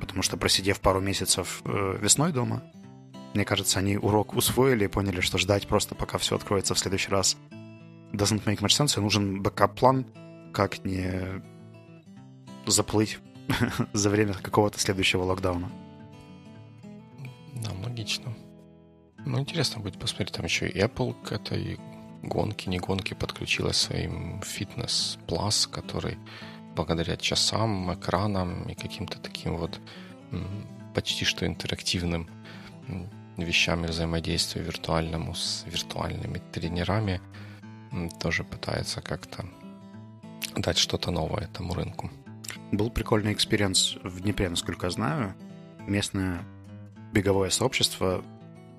Потому 0.00 0.22
что 0.22 0.36
просидев 0.36 0.80
пару 0.80 1.00
месяцев 1.00 1.62
э, 1.64 1.98
весной 2.00 2.32
дома, 2.32 2.62
мне 3.34 3.44
кажется, 3.44 3.78
они 3.78 3.96
урок 3.96 4.34
усвоили 4.34 4.84
и 4.84 4.88
поняли, 4.88 5.20
что 5.20 5.38
ждать 5.38 5.66
просто 5.66 5.94
пока 5.94 6.18
все 6.18 6.36
откроется 6.36 6.74
в 6.74 6.78
следующий 6.78 7.10
раз 7.10 7.36
doesn't 8.12 8.44
make 8.44 8.60
much 8.60 8.78
sense, 8.78 8.98
и 8.98 9.02
нужен 9.02 9.42
backup 9.42 9.74
-план, 9.74 10.06
как 10.52 10.84
не 10.84 11.42
заплыть 12.66 13.18
за 13.92 14.10
время 14.10 14.34
какого-то 14.34 14.78
следующего 14.78 15.24
локдауна. 15.24 15.70
Да, 17.54 17.70
логично. 17.84 18.34
Ну, 19.24 19.38
интересно 19.38 19.80
будет 19.80 19.98
посмотреть. 19.98 20.32
Там 20.32 20.44
еще 20.44 20.68
и 20.68 20.78
Apple 20.78 21.14
к 21.22 21.32
этой 21.32 21.78
гонке, 22.22 22.70
не 22.70 22.78
гонке 22.78 23.14
подключилась 23.14 23.76
своим 23.76 24.40
Fitness 24.40 25.18
Plus, 25.26 25.68
который 25.70 26.18
благодаря 26.74 27.16
часам, 27.16 27.92
экранам 27.94 28.68
и 28.68 28.74
каким-то 28.74 29.18
таким 29.18 29.56
вот 29.56 29.80
почти 30.94 31.24
что 31.24 31.46
интерактивным 31.46 32.28
вещами 33.36 33.86
взаимодействия 33.86 34.62
виртуальному 34.62 35.34
с 35.34 35.64
виртуальными 35.66 36.42
тренерами 36.52 37.20
тоже 38.20 38.44
пытается 38.44 39.00
как-то 39.00 39.46
дать 40.56 40.78
что-то 40.78 41.10
новое 41.10 41.44
этому 41.44 41.74
рынку. 41.74 42.10
Был 42.70 42.90
прикольный 42.90 43.32
experience 43.32 43.96
в 44.02 44.20
Днепре, 44.20 44.48
насколько 44.48 44.86
я 44.86 44.90
знаю. 44.90 45.34
Местное 45.86 46.44
беговое 47.12 47.50
сообщество 47.50 48.24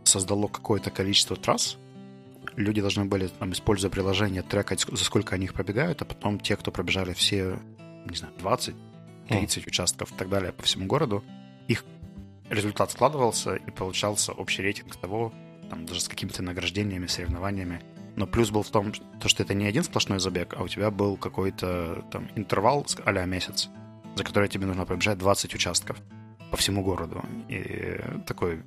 создало 0.04 0.48
какое-то 0.48 0.92
количество 0.92 1.36
трасс. 1.36 1.78
Люди 2.56 2.82
должны 2.82 3.06
были, 3.06 3.28
там, 3.28 3.52
используя 3.52 3.90
приложение, 3.90 4.44
трекать, 4.44 4.86
за 4.88 5.04
сколько 5.04 5.36
они 5.36 5.46
их 5.46 5.54
пробегают, 5.54 6.02
а 6.02 6.06
потом 6.06 6.40
те, 6.40 6.56
кто 6.56 6.72
пробежали 6.72 7.14
все, 7.14 7.60
не 8.06 8.16
знаю, 8.16 8.34
20, 8.40 8.76
30 9.28 9.64
mm. 9.64 9.68
участков 9.68 10.12
и 10.12 10.16
так 10.16 10.30
далее 10.30 10.52
по 10.52 10.64
всему 10.64 10.86
городу, 10.86 11.24
их 11.68 11.84
результат 12.54 12.92
складывался 12.92 13.56
и 13.56 13.72
получался 13.72 14.32
общий 14.32 14.62
рейтинг 14.62 14.96
того, 14.96 15.34
там, 15.70 15.86
даже 15.86 16.02
с 16.02 16.08
какими-то 16.08 16.44
награждениями, 16.44 17.08
соревнованиями. 17.08 17.82
Но 18.16 18.28
плюс 18.28 18.52
был 18.52 18.62
в 18.62 18.70
том, 18.70 18.92
то, 19.20 19.28
что 19.28 19.44
это 19.44 19.54
не 19.54 19.66
один 19.66 19.84
сплошной 19.84 20.20
забег, 20.20 20.54
а 20.58 20.64
у 20.64 20.68
тебя 20.68 20.92
был 20.92 21.18
какой-то 21.18 22.06
там 22.12 22.30
интервал 22.36 22.86
а 23.06 23.26
месяц, 23.26 23.70
за 24.16 24.24
который 24.24 24.50
тебе 24.50 24.68
нужно 24.68 24.86
пробежать 24.86 25.18
20 25.18 25.56
участков 25.56 25.98
по 26.52 26.58
всему 26.58 26.84
городу. 26.84 27.24
И 27.50 28.00
такой 28.28 28.62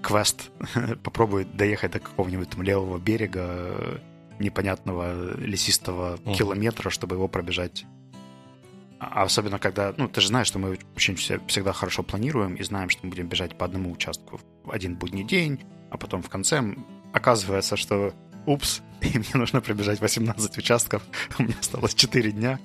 квест 0.00 0.50
попробует 1.02 1.56
доехать 1.56 1.92
до 1.92 1.98
какого-нибудь 2.00 2.50
там 2.50 2.62
левого 2.62 2.98
берега 2.98 4.00
непонятного 4.38 5.36
лесистого 5.38 6.16
uh-huh. 6.16 6.34
километра, 6.34 6.90
чтобы 6.90 7.16
его 7.16 7.28
пробежать. 7.28 7.84
А 9.04 9.24
особенно 9.24 9.58
когда, 9.58 9.92
ну, 9.96 10.06
ты 10.06 10.20
же 10.20 10.28
знаешь, 10.28 10.46
что 10.46 10.60
мы 10.60 10.78
очень 10.94 11.16
всегда 11.16 11.72
хорошо 11.72 12.04
планируем 12.04 12.54
и 12.54 12.62
знаем, 12.62 12.88
что 12.88 13.04
мы 13.04 13.10
будем 13.10 13.26
бежать 13.26 13.58
по 13.58 13.64
одному 13.64 13.90
участку 13.90 14.40
в 14.62 14.70
один 14.70 14.94
будний 14.94 15.24
день, 15.24 15.60
а 15.90 15.98
потом 15.98 16.22
в 16.22 16.28
конце 16.28 16.62
оказывается, 17.12 17.76
что 17.76 18.14
упс, 18.46 18.80
и 19.00 19.18
мне 19.18 19.26
нужно 19.34 19.60
пробежать 19.60 20.00
18 20.00 20.56
участков, 20.56 21.02
у 21.40 21.42
меня 21.42 21.56
осталось 21.58 21.94
4 21.94 22.30
дня, 22.30 22.60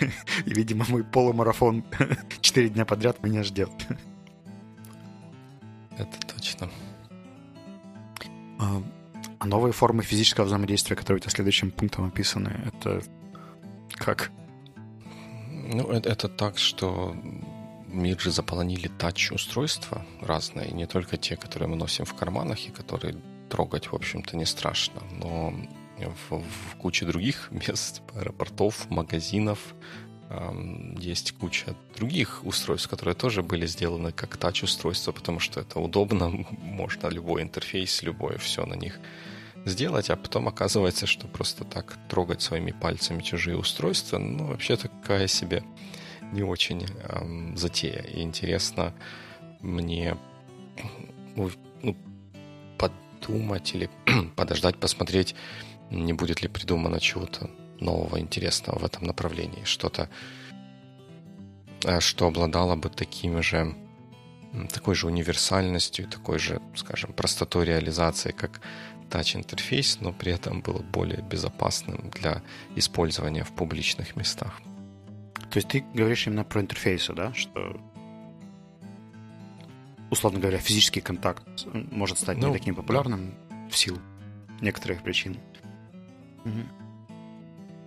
и, 0.44 0.50
видимо, 0.50 0.84
мой 0.88 1.04
полумарафон 1.04 1.84
4 2.40 2.68
дня 2.70 2.84
подряд 2.84 3.22
меня 3.22 3.44
ждет. 3.44 3.70
Это 5.96 6.34
точно. 6.34 6.68
А, 8.58 8.82
а 9.38 9.46
новые 9.46 9.72
формы 9.72 10.02
физического 10.02 10.46
взаимодействия, 10.46 10.96
которые 10.96 11.18
у 11.18 11.20
тебя 11.20 11.30
следующим 11.30 11.70
пунктом 11.70 12.06
описаны, 12.06 12.60
это 12.66 13.04
как? 13.94 14.32
Ну, 15.66 15.90
это, 15.90 16.08
это 16.08 16.28
так, 16.28 16.58
что 16.58 17.16
мир 17.88 18.20
же 18.20 18.30
заполонили 18.30 18.88
тач-устройства 18.88 20.04
разные, 20.20 20.70
не 20.70 20.86
только 20.86 21.16
те, 21.16 21.36
которые 21.36 21.68
мы 21.68 21.76
носим 21.76 22.04
в 22.04 22.14
карманах 22.14 22.68
и 22.68 22.70
которые 22.70 23.16
трогать, 23.48 23.86
в 23.86 23.94
общем-то, 23.94 24.36
не 24.36 24.44
страшно. 24.44 25.02
Но 25.20 25.54
в, 26.28 26.38
в 26.38 26.76
куче 26.76 27.06
других 27.06 27.48
мест, 27.68 28.02
аэропортов, 28.14 28.90
магазинов, 28.90 29.74
есть 30.98 31.32
куча 31.32 31.76
других 31.96 32.44
устройств, 32.44 32.88
которые 32.88 33.14
тоже 33.14 33.42
были 33.42 33.66
сделаны 33.66 34.10
как 34.10 34.36
тач-устройства, 34.36 35.12
потому 35.12 35.38
что 35.38 35.60
это 35.60 35.78
удобно, 35.78 36.28
можно 36.62 37.08
любой 37.08 37.42
интерфейс, 37.42 38.02
любое 38.02 38.36
все 38.38 38.66
на 38.66 38.74
них 38.74 38.98
сделать, 39.66 40.10
а 40.10 40.16
потом 40.16 40.48
оказывается, 40.48 41.06
что 41.06 41.26
просто 41.26 41.64
так 41.64 41.98
трогать 42.08 42.40
своими 42.40 42.70
пальцами 42.70 43.20
чужие 43.20 43.58
устройства, 43.58 44.18
ну, 44.18 44.46
вообще 44.46 44.76
такая 44.76 45.26
себе 45.26 45.62
не 46.32 46.42
очень 46.42 46.86
эм, 47.08 47.56
затея. 47.56 48.02
И 48.02 48.22
интересно 48.22 48.94
мне 49.60 50.16
ну, 51.34 51.50
подумать 52.78 53.74
или 53.74 53.90
подождать, 54.36 54.78
посмотреть, 54.78 55.34
не 55.90 56.12
будет 56.12 56.42
ли 56.42 56.48
придумано 56.48 57.00
чего-то 57.00 57.50
нового, 57.80 58.18
интересного 58.18 58.78
в 58.78 58.84
этом 58.84 59.04
направлении. 59.04 59.64
Что-то, 59.64 60.08
э, 61.84 62.00
что 62.00 62.26
обладало 62.26 62.76
бы 62.76 62.88
такими 62.88 63.40
же 63.40 63.74
такой 64.72 64.94
же 64.94 65.06
универсальностью, 65.06 66.08
такой 66.08 66.38
же, 66.38 66.60
скажем, 66.74 67.12
простотой 67.12 67.66
реализации, 67.66 68.30
как 68.30 68.60
тач-интерфейс, 69.10 69.98
но 70.00 70.12
при 70.12 70.32
этом 70.32 70.60
было 70.60 70.82
более 70.82 71.22
безопасным 71.22 72.10
для 72.10 72.42
использования 72.74 73.44
в 73.44 73.52
публичных 73.52 74.16
местах. 74.16 74.60
То 75.50 75.58
есть 75.58 75.68
ты 75.68 75.84
говоришь 75.94 76.26
именно 76.26 76.44
про 76.44 76.60
интерфейсы, 76.60 77.12
да? 77.12 77.32
Что 77.32 77.80
условно 80.10 80.40
говоря, 80.40 80.58
физический 80.58 81.00
контакт 81.00 81.66
может 81.72 82.18
стать 82.18 82.38
ну, 82.38 82.48
не 82.48 82.52
таким 82.58 82.74
популярным 82.74 83.34
в 83.70 83.76
силу 83.76 83.98
некоторых 84.60 85.02
причин. 85.02 85.36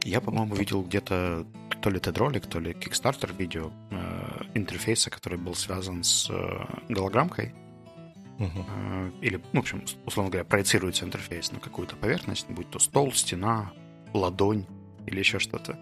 Я, 0.03 0.21
по-моему, 0.21 0.55
видел 0.55 0.83
где-то 0.83 1.45
то 1.81 1.89
ли 1.89 1.99
TED-ролик, 1.99 2.45
то 2.45 2.59
ли 2.59 2.71
Kickstarter 2.71 3.35
видео 3.35 3.71
э, 3.91 4.41
интерфейса, 4.53 5.09
который 5.09 5.37
был 5.37 5.55
связан 5.55 6.03
с 6.03 6.29
э, 6.29 6.65
голограммкой. 6.89 7.53
Uh-huh. 8.39 8.65
Э, 8.67 9.11
или, 9.21 9.41
ну, 9.51 9.59
в 9.59 9.63
общем, 9.63 9.83
условно 10.05 10.31
говоря, 10.31 10.45
проецируется 10.45 11.05
интерфейс 11.05 11.51
на 11.51 11.59
какую-то 11.59 11.95
поверхность, 11.95 12.49
будь 12.49 12.69
то 12.69 12.79
стол, 12.79 13.11
стена, 13.11 13.73
ладонь 14.13 14.65
или 15.05 15.19
еще 15.19 15.39
что-то. 15.39 15.77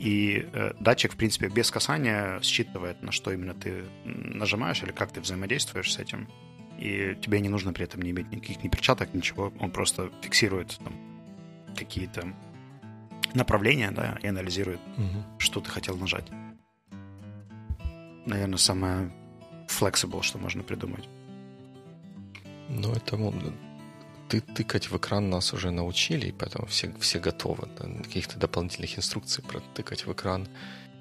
И 0.00 0.48
э, 0.54 0.72
датчик, 0.80 1.12
в 1.12 1.16
принципе, 1.16 1.48
без 1.48 1.70
касания 1.70 2.40
считывает, 2.40 3.02
на 3.02 3.12
что 3.12 3.32
именно 3.32 3.52
ты 3.52 3.84
нажимаешь 4.04 4.82
или 4.82 4.92
как 4.92 5.12
ты 5.12 5.20
взаимодействуешь 5.20 5.92
с 5.92 5.98
этим. 5.98 6.26
И 6.78 7.18
тебе 7.20 7.40
не 7.40 7.50
нужно 7.50 7.74
при 7.74 7.84
этом 7.84 8.00
не 8.00 8.10
иметь 8.10 8.32
никаких 8.32 8.64
ни 8.64 8.68
перчаток, 8.68 9.12
ничего. 9.12 9.52
Он 9.60 9.70
просто 9.70 10.10
фиксирует 10.22 10.78
там, 10.78 10.94
какие-то 11.76 12.32
направления, 13.34 13.90
да, 13.90 14.18
и 14.22 14.26
анализирует, 14.26 14.80
угу. 14.96 15.38
что 15.38 15.60
ты 15.60 15.68
хотел 15.68 15.98
нажать. 15.98 16.26
Наверное, 18.24 18.56
самое 18.56 19.12
flexible, 19.68 20.22
что 20.22 20.38
можно 20.38 20.62
придумать. 20.62 21.06
Ну, 22.70 22.92
это 22.92 23.16
ты 24.28 24.40
тыкать 24.40 24.90
в 24.90 24.96
экран 24.96 25.28
нас 25.28 25.52
уже 25.52 25.72
научили, 25.72 26.28
и 26.28 26.32
поэтому 26.32 26.66
все, 26.66 26.92
все 27.00 27.18
готовы. 27.18 27.68
Каких-то 28.04 28.38
дополнительных 28.38 28.96
инструкций 28.96 29.42
про 29.42 29.60
тыкать 29.74 30.06
в 30.06 30.12
экран 30.12 30.46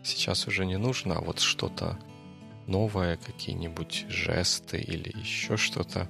сейчас 0.03 0.47
уже 0.47 0.65
не 0.65 0.77
нужно, 0.77 1.17
а 1.17 1.21
вот 1.21 1.39
что-то 1.39 1.99
новое, 2.65 3.17
какие-нибудь 3.17 4.07
жесты 4.09 4.79
или 4.79 5.15
еще 5.15 5.57
что-то 5.57 6.09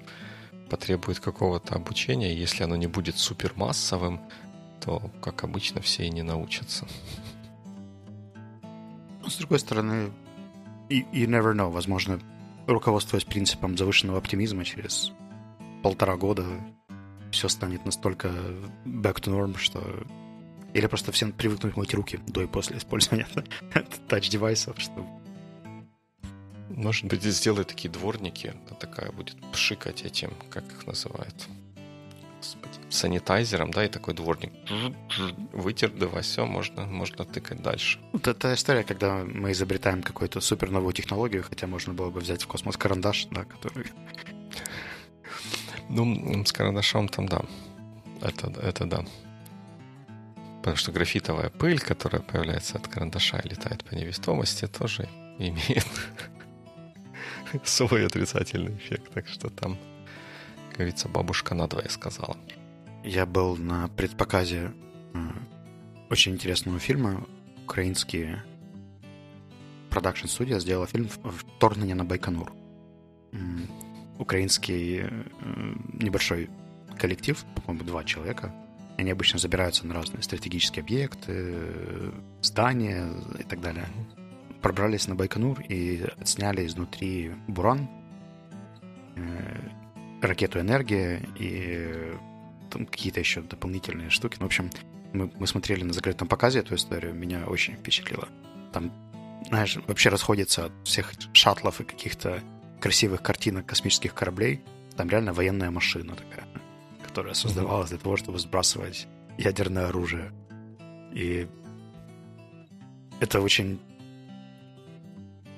потребует 0.69 1.19
какого-то 1.19 1.75
обучения. 1.75 2.33
Если 2.33 2.63
оно 2.63 2.77
не 2.77 2.87
будет 2.87 3.17
супермассовым, 3.17 4.21
то, 4.79 5.11
как 5.21 5.43
обычно, 5.43 5.81
все 5.81 6.05
и 6.05 6.09
не 6.09 6.21
научатся. 6.21 6.87
С 9.27 9.35
другой 9.35 9.59
стороны, 9.59 10.11
you 10.89 11.27
never 11.27 11.53
know. 11.53 11.69
Возможно, 11.69 12.21
руководствуясь 12.65 13.25
принципом 13.25 13.77
завышенного 13.77 14.19
оптимизма 14.19 14.63
через 14.63 15.11
полтора 15.81 16.17
года 16.17 16.45
все 17.31 17.47
станет 17.49 17.85
настолько 17.85 18.29
back 18.85 19.21
to 19.21 19.31
norm, 19.31 19.57
что... 19.57 19.81
Или 20.73 20.85
просто 20.85 21.11
всем 21.11 21.31
привыкнуть 21.31 21.75
мыть 21.77 21.93
руки 21.93 22.19
до 22.27 22.43
и 22.43 22.47
после 22.47 22.77
использования 22.77 23.27
тач-девайсов, 24.07 24.79
что... 24.79 25.05
Может 26.69 27.05
быть, 27.05 27.23
сделай 27.23 27.65
такие 27.65 27.89
дворники, 27.89 28.53
такая 28.79 29.11
будет 29.11 29.35
пшикать 29.51 30.03
этим, 30.03 30.31
как 30.49 30.63
их 30.71 30.87
называют, 30.87 31.47
Господи, 32.39 32.79
санитайзером, 32.89 33.71
да, 33.71 33.83
и 33.83 33.89
такой 33.89 34.13
дворник 34.13 34.53
вытер, 35.51 35.89
да, 35.91 36.21
все, 36.21 36.45
можно, 36.45 36.85
можно 36.85 37.25
тыкать 37.25 37.61
дальше. 37.61 37.99
Вот 38.13 38.27
это 38.27 38.53
история, 38.53 38.83
когда 38.83 39.25
мы 39.25 39.51
изобретаем 39.51 40.01
какую-то 40.01 40.39
супер 40.39 40.71
новую 40.71 40.93
технологию, 40.93 41.43
хотя 41.43 41.67
можно 41.67 41.93
было 41.93 42.09
бы 42.11 42.21
взять 42.21 42.43
в 42.43 42.47
космос 42.47 42.77
карандаш, 42.77 43.25
да, 43.31 43.43
который... 43.43 43.87
Ну, 45.89 46.45
с 46.45 46.51
карандашом 46.51 47.07
там, 47.09 47.27
да. 47.27 47.41
Это, 48.21 48.51
это 48.61 48.85
да. 48.85 49.05
Потому 50.59 50.75
что 50.75 50.91
графитовая 50.91 51.49
пыль, 51.49 51.79
которая 51.79 52.21
появляется 52.21 52.77
от 52.77 52.87
карандаша 52.87 53.39
и 53.39 53.49
летает 53.49 53.83
по 53.83 53.95
невестомости, 53.95 54.67
тоже 54.67 55.09
имеет 55.39 55.87
свой 57.63 58.05
отрицательный 58.05 58.75
эффект. 58.75 59.11
Так 59.13 59.27
что 59.27 59.49
там 59.49 59.77
говорится, 60.73 61.09
бабушка 61.09 61.55
надвое 61.55 61.87
сказала. 61.89 62.37
Я 63.03 63.25
был 63.25 63.55
на 63.55 63.87
предпоказе 63.87 64.71
э, 65.13 65.19
очень 66.09 66.33
интересного 66.33 66.79
фильма. 66.79 67.25
Украинские 67.63 68.43
продакшн-студия 69.89 70.59
сделала 70.59 70.87
фильм 70.87 71.07
«Вторгнение 71.07 71.95
на 71.95 72.03
Байконур». 72.03 72.51
Украинский 74.19 74.99
э, 75.01 75.23
небольшой 75.93 76.49
коллектив, 76.99 77.43
по-моему, 77.55 77.85
два 77.85 78.03
человека. 78.03 78.53
Они 78.97 79.11
обычно 79.11 79.39
забираются 79.39 79.87
на 79.87 79.93
разные 79.93 80.21
стратегические 80.21 80.83
объекты, 80.83 81.55
здания 82.41 83.09
и 83.39 83.43
так 83.43 83.61
далее. 83.61 83.87
Пробрались 84.61 85.07
на 85.07 85.15
Байконур 85.15 85.61
и 85.69 86.05
сняли 86.25 86.65
изнутри 86.65 87.31
буран, 87.47 87.89
э, 89.15 89.69
ракету 90.21 90.59
«Энергия» 90.59 91.25
и 91.37 92.13
там 92.69 92.85
какие-то 92.85 93.21
еще 93.21 93.41
дополнительные 93.41 94.09
штуки. 94.09 94.35
Ну, 94.39 94.45
в 94.45 94.47
общем, 94.47 94.69
мы, 95.13 95.31
мы 95.39 95.47
смотрели 95.47 95.83
на 95.83 95.93
закрытом 95.93 96.27
показе 96.27 96.59
эту 96.59 96.75
историю, 96.75 97.13
меня 97.13 97.45
очень 97.47 97.75
впечатлило. 97.75 98.27
Там, 98.73 98.91
знаешь, 99.47 99.77
вообще 99.87 100.09
расходится 100.09 100.65
от 100.65 100.73
всех 100.83 101.13
шаттлов 101.33 101.79
и 101.81 101.85
каких-то 101.85 102.43
красивых 102.79 103.21
картинок 103.21 103.65
космических 103.65 104.13
кораблей. 104.13 104.61
Там 104.95 105.09
реально 105.09 105.33
военная 105.33 105.71
машина 105.71 106.15
такая, 106.15 106.47
которая 107.05 107.33
создавалась 107.33 107.89
для 107.89 107.97
того, 107.97 108.17
чтобы 108.17 108.39
сбрасывать 108.39 109.07
ядерное 109.37 109.87
оружие. 109.87 110.31
И 111.13 111.47
это 113.19 113.41
очень 113.41 113.79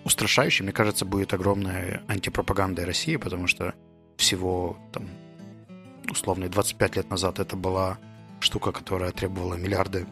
устрашающе. 0.04 0.64
Мне 0.64 0.72
кажется, 0.72 1.06
будет 1.06 1.34
огромная 1.34 2.04
антипропаганда 2.08 2.86
России, 2.86 3.16
потому 3.16 3.48
что 3.48 3.74
всего 4.18 4.78
там 4.92 5.08
условно 6.10 6.50
25 6.50 6.96
лет 6.96 7.10
назад 7.10 7.40
это 7.40 7.56
была 7.56 7.98
штука, 8.40 8.72
которая 8.72 9.12
требовала 9.12 9.56
миллиарды 9.56 10.06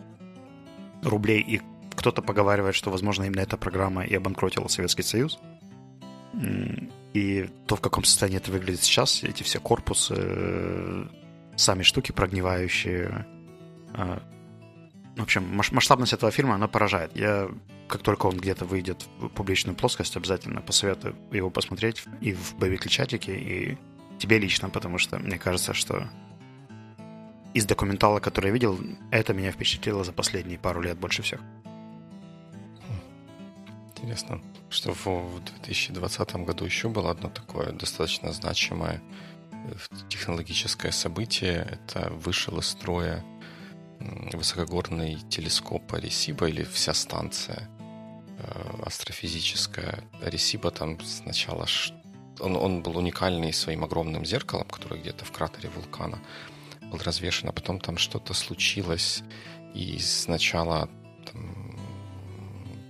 рублей, 1.03 1.41
и 1.41 1.61
кто-то 1.95 2.21
поговаривает, 2.21 2.75
что, 2.75 2.91
возможно, 2.91 3.23
именно 3.23 3.41
эта 3.41 3.57
программа 3.57 4.03
и 4.03 4.15
обанкротила 4.15 4.67
Советский 4.67 5.03
Союз. 5.03 5.39
И 7.13 7.49
то, 7.65 7.75
в 7.75 7.81
каком 7.81 8.03
состоянии 8.03 8.37
это 8.37 8.51
выглядит 8.51 8.81
сейчас, 8.81 9.23
эти 9.23 9.43
все 9.43 9.59
корпусы, 9.59 10.13
э, 10.15 11.05
сами 11.55 11.83
штуки 11.83 12.11
прогнивающие. 12.11 13.25
Э, 13.95 14.19
в 15.15 15.23
общем, 15.23 15.43
масштабность 15.71 16.13
этого 16.13 16.31
фильма, 16.31 16.55
она 16.55 16.67
поражает. 16.67 17.15
Я, 17.15 17.49
как 17.87 18.03
только 18.03 18.27
он 18.27 18.37
где-то 18.37 18.65
выйдет 18.65 19.05
в 19.19 19.27
публичную 19.29 19.75
плоскость, 19.75 20.15
обязательно 20.15 20.61
посоветую 20.61 21.15
его 21.31 21.49
посмотреть 21.49 22.03
и 22.21 22.33
в 22.33 22.55
боевике 22.55 22.89
чатике, 22.89 23.35
и 23.35 23.77
тебе 24.19 24.37
лично, 24.37 24.69
потому 24.69 24.97
что 24.97 25.17
мне 25.17 25.37
кажется, 25.37 25.73
что 25.73 26.07
из 27.53 27.65
документала, 27.65 28.19
который 28.19 28.47
я 28.47 28.53
видел, 28.53 28.79
это 29.11 29.33
меня 29.33 29.51
впечатлило 29.51 30.03
за 30.03 30.13
последние 30.13 30.59
пару 30.59 30.81
лет 30.81 30.97
больше 30.97 31.23
всех. 31.23 31.41
Интересно, 34.01 34.41
что 34.69 34.93
в 34.93 35.43
2020 35.43 36.35
году 36.45 36.63
еще 36.63 36.87
было 36.87 37.11
одно 37.11 37.29
такое 37.29 37.73
достаточно 37.73 38.31
значимое 38.31 39.01
э, 39.51 39.73
технологическое 40.07 40.91
событие. 40.93 41.67
Это 41.69 42.09
вышел 42.11 42.57
из 42.59 42.67
строя 42.67 43.25
высокогорный 44.31 45.17
телескоп 45.29 45.93
Аресиба 45.93 46.47
или 46.47 46.63
вся 46.63 46.93
станция 46.93 47.69
э, 48.37 48.83
астрофизическая. 48.85 50.01
Аресиба 50.23 50.71
там 50.71 50.97
сначала 51.01 51.65
он, 52.39 52.55
он 52.55 52.81
был 52.81 52.97
уникальный 52.97 53.51
своим 53.51 53.83
огромным 53.83 54.25
зеркалом, 54.25 54.67
которое 54.69 55.01
где-то 55.01 55.25
в 55.25 55.31
кратере 55.33 55.69
вулкана 55.75 56.19
был 56.89 56.99
развешен, 56.99 57.49
а 57.49 57.51
потом 57.51 57.81
там 57.81 57.97
что-то 57.97 58.33
случилось, 58.33 59.23
и 59.73 59.99
сначала 59.99 60.89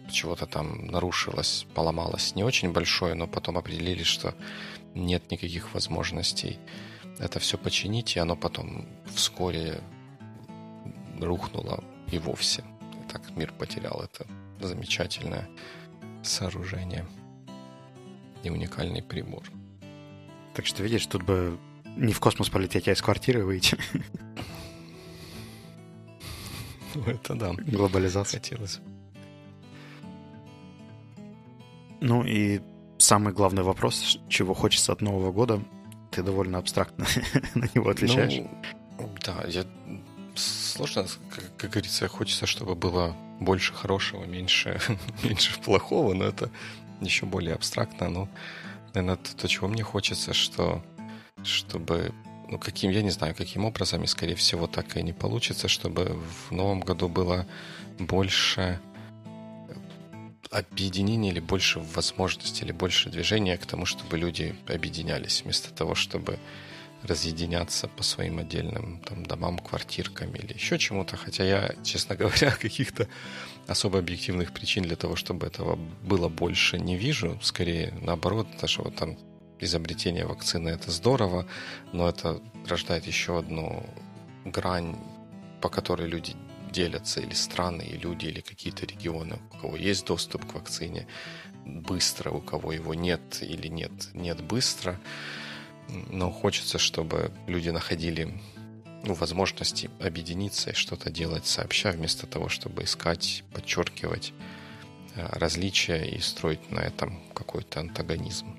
чего-то 0.10 0.46
там 0.46 0.88
нарушилось, 0.88 1.66
поломалось 1.74 2.36
не 2.36 2.44
очень 2.44 2.72
большое, 2.72 3.14
но 3.16 3.28
потом 3.28 3.58
определили, 3.58 4.04
что 4.04 4.36
нет 4.96 5.32
никаких 5.32 5.74
возможностей 5.74 6.60
это 7.20 7.40
все 7.40 7.58
починить, 7.58 8.16
и 8.16 8.20
оно 8.20 8.36
потом 8.36 8.88
вскоре 9.14 9.82
рухнуло 11.20 11.84
и 12.12 12.18
вовсе. 12.18 12.64
И 12.94 13.12
так 13.12 13.36
мир 13.36 13.54
потерял 13.54 14.02
это 14.02 14.26
замечательное 14.66 15.48
сооружение 16.24 17.06
и 18.44 18.50
уникальный 18.50 19.04
прибор. 19.04 19.44
Так 20.56 20.66
что, 20.66 20.82
видишь, 20.82 21.06
тут 21.06 21.24
бы 21.24 21.60
не 21.98 22.14
в 22.14 22.20
космос 22.20 22.50
полететь, 22.50 22.88
а 22.88 22.94
из 22.94 23.02
квартиры 23.02 23.44
выйти. 23.44 23.78
Ну, 26.96 27.04
это 27.04 27.36
да. 27.36 27.54
Глобализация. 27.54 28.40
Хотелось. 28.40 28.80
Ну 32.02 32.24
и 32.24 32.62
самый 32.98 33.34
главный 33.34 33.64
вопрос, 33.64 34.20
чего 34.30 34.54
хочется 34.54 34.92
от 34.92 35.02
Нового 35.02 35.32
года, 35.32 35.62
ты 36.12 36.24
довольно 36.24 36.58
абстрактно 36.58 37.06
на 37.56 37.70
него 37.74 37.90
отвечаешь. 37.90 38.42
Ну, 38.98 39.10
да, 39.26 39.44
я 39.48 39.66
сложно, 40.36 41.06
как, 41.30 41.56
как 41.58 41.72
говорится, 41.72 42.08
хочется, 42.08 42.46
чтобы 42.46 42.76
было 42.76 43.16
больше 43.40 43.74
хорошего, 43.74 44.26
меньше, 44.26 44.80
меньше 45.24 45.60
плохого, 45.60 46.14
но 46.14 46.26
это 46.26 46.50
еще 47.02 47.26
более 47.26 47.56
абстрактно, 47.56 48.10
но, 48.10 48.30
наверное, 48.94 49.18
то, 49.18 49.48
чего 49.48 49.68
мне 49.68 49.84
хочется, 49.84 50.34
что 50.34 50.84
чтобы 51.44 52.14
ну, 52.50 52.58
каким, 52.58 52.92
я 52.92 53.04
не 53.04 53.12
знаю, 53.12 53.36
каким 53.36 53.64
образом, 53.64 54.04
и, 54.04 54.08
скорее 54.08 54.36
всего, 54.36 54.68
так 54.68 54.98
и 54.98 55.04
не 55.04 55.14
получится, 55.14 55.68
чтобы 55.68 56.20
в 56.48 56.52
новом 56.52 56.80
году 56.80 57.08
было 57.08 57.46
больше 58.00 58.80
объединения 60.50 61.30
или 61.30 61.40
больше 61.40 61.80
возможностей, 61.80 62.66
или 62.66 62.72
больше 62.72 63.10
движения 63.10 63.58
к 63.58 63.66
тому, 63.66 63.86
чтобы 63.86 64.18
люди 64.18 64.56
объединялись, 64.68 65.44
вместо 65.44 65.74
того, 65.74 65.96
чтобы 65.96 66.40
разъединяться 67.04 67.88
по 67.88 68.04
своим 68.04 68.40
отдельным 68.40 69.00
там, 69.06 69.26
домам, 69.26 69.60
квартиркам 69.60 70.36
или 70.36 70.54
еще 70.54 70.78
чему-то. 70.78 71.16
Хотя 71.18 71.44
я, 71.44 71.76
честно 71.84 72.16
говоря, 72.16 72.52
каких-то 72.60 73.08
особо 73.68 74.00
объективных 74.00 74.54
причин 74.54 74.84
для 74.84 74.96
того, 74.96 75.16
чтобы 75.16 75.48
этого 75.48 75.76
было 75.76 76.30
больше, 76.30 76.78
не 76.80 76.98
вижу. 76.98 77.40
Скорее, 77.42 77.94
наоборот, 78.02 78.48
даже 78.60 78.82
вот 78.82 78.96
там 78.96 79.18
изобретение 79.60 80.26
вакцины 80.26 80.70
это 80.70 80.92
здорово, 80.92 81.46
но 81.94 82.10
это 82.10 82.42
рождает 82.68 83.06
еще 83.06 83.40
одну 83.40 83.86
грань, 84.46 84.98
по 85.62 85.70
которой 85.70 86.08
люди 86.08 86.36
делятся, 86.72 87.22
или 87.22 87.34
страны, 87.34 87.84
и 87.84 87.98
люди, 87.98 88.28
или 88.28 88.42
какие-то 88.42 88.86
регионы, 88.86 89.40
у 89.52 89.58
кого 89.58 89.76
есть 89.76 90.06
доступ 90.06 90.46
к 90.46 90.54
вакцине 90.56 91.08
быстро, 91.66 92.32
у 92.32 92.42
кого 92.42 92.72
его 92.72 92.94
нет 92.94 93.40
или 93.42 93.68
нет, 93.68 93.92
нет 94.14 94.42
быстро 94.44 95.00
но 96.10 96.32
хочется, 96.32 96.78
чтобы 96.78 97.32
люди 97.48 97.70
находили 97.70 98.40
ну, 99.04 99.14
возможности 99.14 99.90
объединиться 100.00 100.72
и 100.72 100.74
что-то 100.74 101.12
делать 101.12 101.46
сообща, 101.46 101.92
вместо 101.92 102.28
того, 102.28 102.50
чтобы 102.50 102.84
искать, 102.84 103.44
подчеркивать 103.54 104.34
э, 105.16 105.26
различия 105.32 106.04
и 106.04 106.20
строить 106.20 106.72
на 106.72 106.80
этом 106.80 107.20
какой-то 107.34 107.80
антагонизм. 107.80 108.56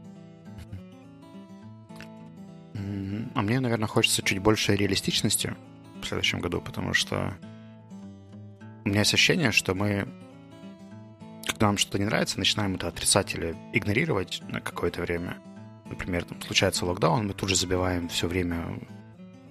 А 3.34 3.42
мне, 3.42 3.60
наверное, 3.60 3.86
хочется 3.86 4.22
чуть 4.22 4.38
больше 4.38 4.74
реалистичности 4.74 5.54
в 6.02 6.06
следующем 6.06 6.40
году, 6.40 6.60
потому 6.60 6.94
что 6.94 7.36
у 8.84 8.88
меня 8.88 9.00
есть 9.00 9.14
ощущение, 9.14 9.52
что 9.52 9.74
мы, 9.74 10.08
когда 11.46 11.66
нам 11.66 11.78
что-то 11.78 11.98
не 11.98 12.04
нравится, 12.04 12.38
начинаем 12.38 12.74
это 12.74 12.88
отрицать 12.88 13.34
или 13.34 13.56
игнорировать 13.72 14.42
на 14.48 14.60
какое-то 14.60 15.02
время– 15.02 15.38
например, 15.90 16.24
там, 16.24 16.40
случается 16.40 16.86
локдаун, 16.86 17.26
мы 17.26 17.34
тут 17.34 17.50
же 17.50 17.56
забиваем 17.56 18.08
все 18.08 18.28
время 18.28 18.78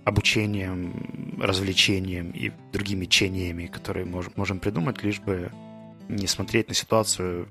обучением, 0.05 1.37
развлечением 1.39 2.31
и 2.31 2.51
другими 2.71 3.05
чениями, 3.05 3.67
которые 3.67 4.05
мож, 4.05 4.27
можем 4.35 4.59
придумать, 4.59 5.03
лишь 5.03 5.19
бы 5.19 5.51
не 6.07 6.25
смотреть 6.25 6.69
на 6.69 6.73
ситуацию 6.73 7.49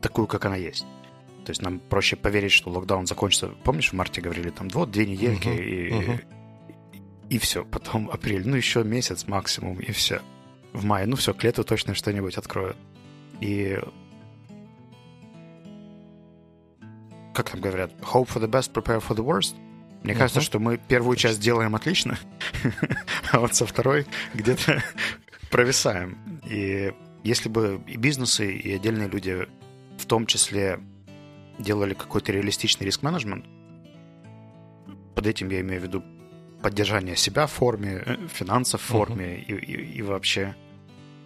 такую, 0.00 0.26
как 0.26 0.44
она 0.46 0.56
есть. 0.56 0.86
То 1.44 1.50
есть 1.50 1.60
нам 1.60 1.80
проще 1.80 2.16
поверить, 2.16 2.52
что 2.52 2.70
локдаун 2.70 3.06
закончится. 3.06 3.48
Помнишь, 3.64 3.90
в 3.90 3.92
марте 3.94 4.20
говорили, 4.20 4.50
там, 4.50 4.68
вот, 4.68 4.90
две 4.90 5.04
недельки, 5.06 5.48
uh-huh, 5.48 5.64
и, 5.64 5.90
uh-huh. 5.90 6.24
И, 7.32 7.38
все. 7.38 7.64
Потом 7.64 8.10
апрель, 8.12 8.46
ну, 8.46 8.56
еще 8.56 8.84
месяц 8.84 9.26
максимум, 9.26 9.78
и 9.78 9.90
все. 9.92 10.20
В 10.72 10.84
мае, 10.84 11.06
ну, 11.06 11.16
все, 11.16 11.32
к 11.32 11.42
лету 11.42 11.64
точно 11.64 11.94
что-нибудь 11.94 12.36
откроют. 12.36 12.76
И 13.40 13.78
как 17.34 17.50
там 17.50 17.60
говорят, 17.60 17.92
hope 18.00 18.28
for 18.28 18.40
the 18.40 18.48
best, 18.48 18.72
prepare 18.72 19.02
for 19.02 19.16
the 19.16 19.24
worst. 19.24 19.54
Мне 20.02 20.12
uh-huh. 20.12 20.18
кажется, 20.18 20.40
что 20.42 20.58
мы 20.58 20.76
первую 20.76 21.16
часть 21.16 21.40
делаем 21.40 21.74
отлично, 21.74 22.18
а 23.32 23.40
вот 23.40 23.54
со 23.54 23.64
второй 23.64 24.06
где-то 24.34 24.82
провисаем. 25.50 26.40
И 26.44 26.92
если 27.22 27.48
бы 27.48 27.82
и 27.86 27.96
бизнесы, 27.96 28.52
и 28.52 28.74
отдельные 28.74 29.08
люди 29.08 29.48
в 29.96 30.04
том 30.04 30.26
числе 30.26 30.80
делали 31.58 31.94
какой-то 31.94 32.32
реалистичный 32.32 32.84
риск-менеджмент, 32.84 33.46
под 35.14 35.26
этим 35.26 35.48
я 35.50 35.60
имею 35.60 35.80
в 35.80 35.84
виду 35.84 36.04
поддержание 36.62 37.16
себя 37.16 37.46
в 37.46 37.52
форме, 37.52 38.02
э, 38.06 38.16
финансов 38.28 38.80
в 38.80 38.84
форме 38.84 39.36
uh-huh. 39.36 39.60
и, 39.60 39.72
и, 39.72 39.98
и 39.98 40.02
вообще 40.02 40.54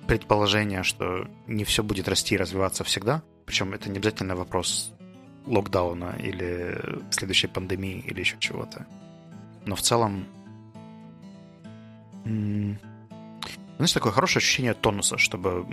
предположение, 0.07 0.83
что 0.83 1.29
не 1.47 1.65
все 1.65 1.83
будет 1.83 2.09
расти 2.09 2.35
и 2.35 2.39
развиваться 2.39 2.85
всегда. 2.85 3.23
Причем 3.45 3.75
это 3.75 3.91
не 3.91 3.99
обязательно 3.99 4.37
вопрос 4.37 4.93
локдауна 5.47 6.17
или 6.19 6.79
следующей 7.11 7.47
пандемии 7.49 8.03
или 8.07 8.21
еще 8.21 8.37
чего-то. 8.39 8.87
Но 9.65 9.77
в 9.77 9.83
целом... 9.83 10.27
Знаешь, 12.25 13.93
такое 13.93 14.13
хорошее 14.13 14.41
ощущение 14.41 14.75
тонуса, 14.75 15.19
чтобы 15.19 15.67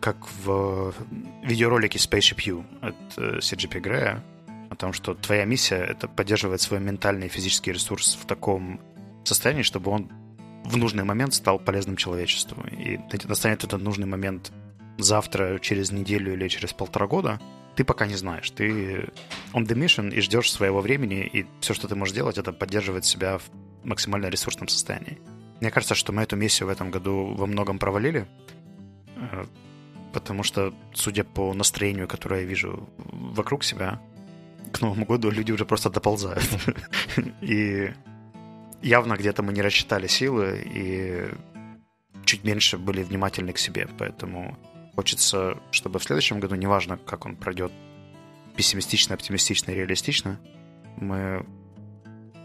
как 0.00 0.16
в 0.44 0.94
видеоролике 1.42 1.98
Spaceship 1.98 2.40
U 2.46 2.64
от 2.80 2.94
э, 3.18 3.38
CGP 3.38 3.80
Грея, 3.80 4.22
о 4.70 4.76
том, 4.76 4.92
что 4.92 5.14
твоя 5.14 5.44
миссия— 5.44 5.76
это 5.90 6.08
поддерживать 6.08 6.60
свой 6.60 6.80
ментальный 6.80 7.26
и 7.26 7.30
физический 7.30 7.72
ресурс 7.72 8.18
в 8.20 8.26
таком 8.26 8.80
состоянии, 9.24 9.62
чтобы 9.62 9.90
он 9.90 10.10
в 10.64 10.76
нужный 10.76 11.04
момент 11.04 11.34
стал 11.34 11.58
полезным 11.58 11.96
человечеству. 11.96 12.64
И 12.66 12.98
настанет 13.24 13.64
этот 13.64 13.80
нужный 13.80 14.06
момент 14.06 14.52
завтра, 14.98 15.58
через 15.58 15.92
неделю 15.92 16.32
или 16.32 16.48
через 16.48 16.72
полтора 16.72 17.06
года, 17.06 17.40
ты 17.76 17.84
пока 17.84 18.06
не 18.06 18.16
знаешь. 18.16 18.50
Ты 18.50 19.08
on 19.52 19.66
the 19.66 19.74
mission 19.74 20.12
и 20.12 20.20
ждешь 20.20 20.50
своего 20.50 20.80
времени, 20.80 21.28
и 21.32 21.46
все, 21.60 21.74
что 21.74 21.88
ты 21.88 21.94
можешь 21.94 22.14
делать, 22.14 22.38
это 22.38 22.52
поддерживать 22.52 23.04
себя 23.04 23.38
в 23.38 23.44
максимально 23.84 24.26
ресурсном 24.26 24.68
состоянии. 24.68 25.18
Мне 25.60 25.70
кажется, 25.70 25.94
что 25.94 26.12
мы 26.12 26.22
эту 26.22 26.36
миссию 26.36 26.68
в 26.68 26.70
этом 26.70 26.90
году 26.90 27.34
во 27.34 27.46
многом 27.46 27.78
провалили, 27.78 28.26
э, 29.16 29.44
потому 30.12 30.42
что, 30.42 30.74
судя 30.94 31.24
по 31.24 31.52
настроению, 31.54 32.08
которое 32.08 32.40
я 32.40 32.46
вижу 32.46 32.88
вокруг 32.96 33.62
себя, 33.64 34.00
к 34.72 34.80
Новому 34.80 35.06
году 35.06 35.30
люди 35.30 35.52
уже 35.52 35.64
просто 35.64 35.90
доползают. 35.90 36.48
И 37.40 37.92
явно 38.82 39.14
где-то 39.16 39.42
мы 39.42 39.52
не 39.52 39.62
рассчитали 39.62 40.06
силы 40.06 40.62
и 40.64 41.30
чуть 42.24 42.44
меньше 42.44 42.78
были 42.78 43.02
внимательны 43.02 43.52
к 43.52 43.58
себе. 43.58 43.88
Поэтому 43.98 44.56
хочется, 44.94 45.58
чтобы 45.70 45.98
в 45.98 46.04
следующем 46.04 46.40
году, 46.40 46.54
неважно, 46.54 46.98
как 46.98 47.26
он 47.26 47.36
пройдет, 47.36 47.72
пессимистично, 48.56 49.14
оптимистично, 49.14 49.72
реалистично, 49.72 50.38
мы 50.96 51.44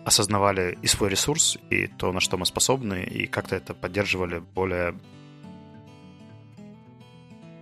осознавали 0.06 0.78
и 0.82 0.88
свой 0.88 1.10
ресурс, 1.10 1.58
и 1.70 1.88
то, 1.88 2.12
на 2.12 2.20
что 2.20 2.38
мы 2.38 2.46
способны, 2.46 3.04
и 3.04 3.28
как-то 3.28 3.56
это 3.56 3.74
поддерживали 3.74 4.40
более... 4.40 4.96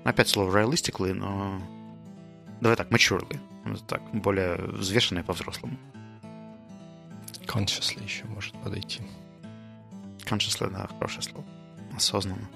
Опять 0.04 0.30
слово 0.30 0.58
realistically, 0.58 1.14
но... 1.14 1.62
Давай 2.62 2.76
так, 2.76 2.90
maturely. 2.92 3.40
Так, 3.88 4.02
более 4.14 4.56
взвешенное 4.56 5.24
по-взрослому. 5.24 5.78
Consciously 7.46 8.04
еще 8.04 8.26
может 8.26 8.54
подойти. 8.62 9.02
Consciously, 10.20 10.70
да, 10.70 10.88
хорошее 10.88 11.22
слово. 11.24 11.46
Осознанно. 11.96 12.48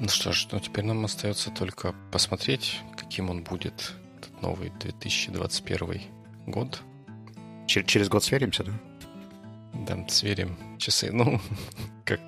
Ну 0.00 0.08
что 0.08 0.32
ж, 0.32 0.46
ну 0.52 0.60
теперь 0.60 0.84
нам 0.84 1.04
остается 1.04 1.50
только 1.50 1.92
посмотреть, 2.12 2.80
каким 2.96 3.30
он 3.30 3.42
будет, 3.42 3.94
этот 4.18 4.42
новый 4.42 4.70
2021 4.80 6.02
год. 6.46 6.82
Чер- 7.66 7.84
через 7.84 8.08
год 8.08 8.22
сверимся, 8.22 8.64
да? 8.64 8.72
Да, 9.86 10.08
сверим 10.08 10.56
часы. 10.78 11.10
Ну, 11.12 11.40
как 12.04 12.20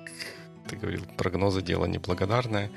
ты 0.67 0.75
говорил, 0.75 1.05
прогнозы 1.17 1.61
дело 1.61 1.85
неблагодарное. 1.85 2.71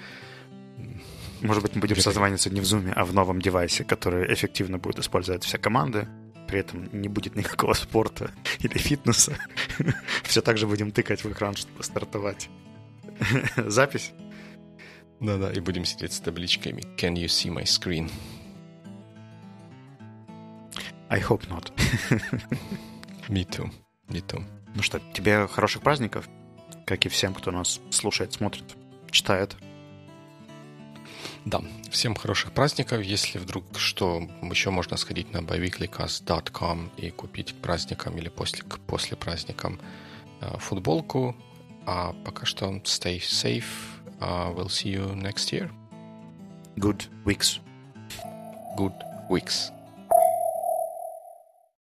Может 1.44 1.62
быть, 1.62 1.74
мы 1.74 1.82
будем 1.82 1.96
созваниваться 1.96 2.48
не 2.48 2.60
в 2.60 2.64
Zoom, 2.64 2.90
а 2.96 3.04
в 3.04 3.12
новом 3.12 3.38
девайсе, 3.42 3.84
который 3.84 4.32
эффективно 4.32 4.78
будет 4.78 4.98
использовать 4.98 5.44
вся 5.44 5.58
команда. 5.58 6.08
При 6.48 6.60
этом 6.60 6.88
не 6.90 7.06
будет 7.06 7.36
никакого 7.36 7.74
спорта 7.74 8.30
или 8.60 8.78
фитнеса. 8.78 9.36
Все 10.22 10.40
так 10.40 10.56
же 10.56 10.66
будем 10.66 10.90
тыкать 10.90 11.22
в 11.22 11.30
экран, 11.30 11.54
чтобы 11.54 11.84
стартовать. 11.84 12.48
Запись. 13.58 14.12
Да-да, 15.20 15.52
и 15.52 15.60
будем 15.60 15.84
сидеть 15.84 16.14
с 16.14 16.20
табличками 16.20 16.80
Can 16.96 17.12
you 17.12 17.26
see 17.26 17.52
my 17.52 17.64
screen? 17.64 18.10
I 21.10 21.20
hope 21.20 21.46
not. 21.50 21.70
Me 23.28 23.46
too. 23.46 23.70
Me 24.08 24.26
too. 24.26 24.42
Ну 24.74 24.82
что, 24.82 24.98
тебе 25.12 25.46
хороших 25.46 25.82
праздников, 25.82 26.26
как 26.86 27.04
и 27.04 27.10
всем, 27.10 27.34
кто 27.34 27.50
нас 27.50 27.82
слушает, 27.90 28.32
смотрит, 28.32 28.64
читает. 29.10 29.56
Да, 31.44 31.60
всем 31.90 32.14
хороших 32.14 32.52
праздников. 32.52 33.02
Если 33.02 33.38
вдруг 33.38 33.64
что, 33.78 34.26
еще 34.42 34.70
можно 34.70 34.96
сходить 34.96 35.32
на 35.32 35.38
biweeklycast.com 35.38 36.90
и 36.96 37.10
купить 37.10 37.52
к 37.52 37.56
праздникам 37.56 38.16
или 38.16 38.28
после, 38.28 38.64
после 38.86 39.16
праздникам 39.16 39.78
э, 40.40 40.56
футболку. 40.58 41.36
А 41.86 42.14
пока 42.24 42.46
что 42.46 42.66
stay 42.84 43.18
safe. 43.18 43.64
Uh, 44.20 44.54
we'll 44.54 44.68
see 44.68 44.90
you 44.90 45.14
next 45.14 45.52
year. 45.52 45.70
Good 46.76 47.08
weeks. 47.24 47.60
Good 48.76 48.94
weeks. 49.28 49.70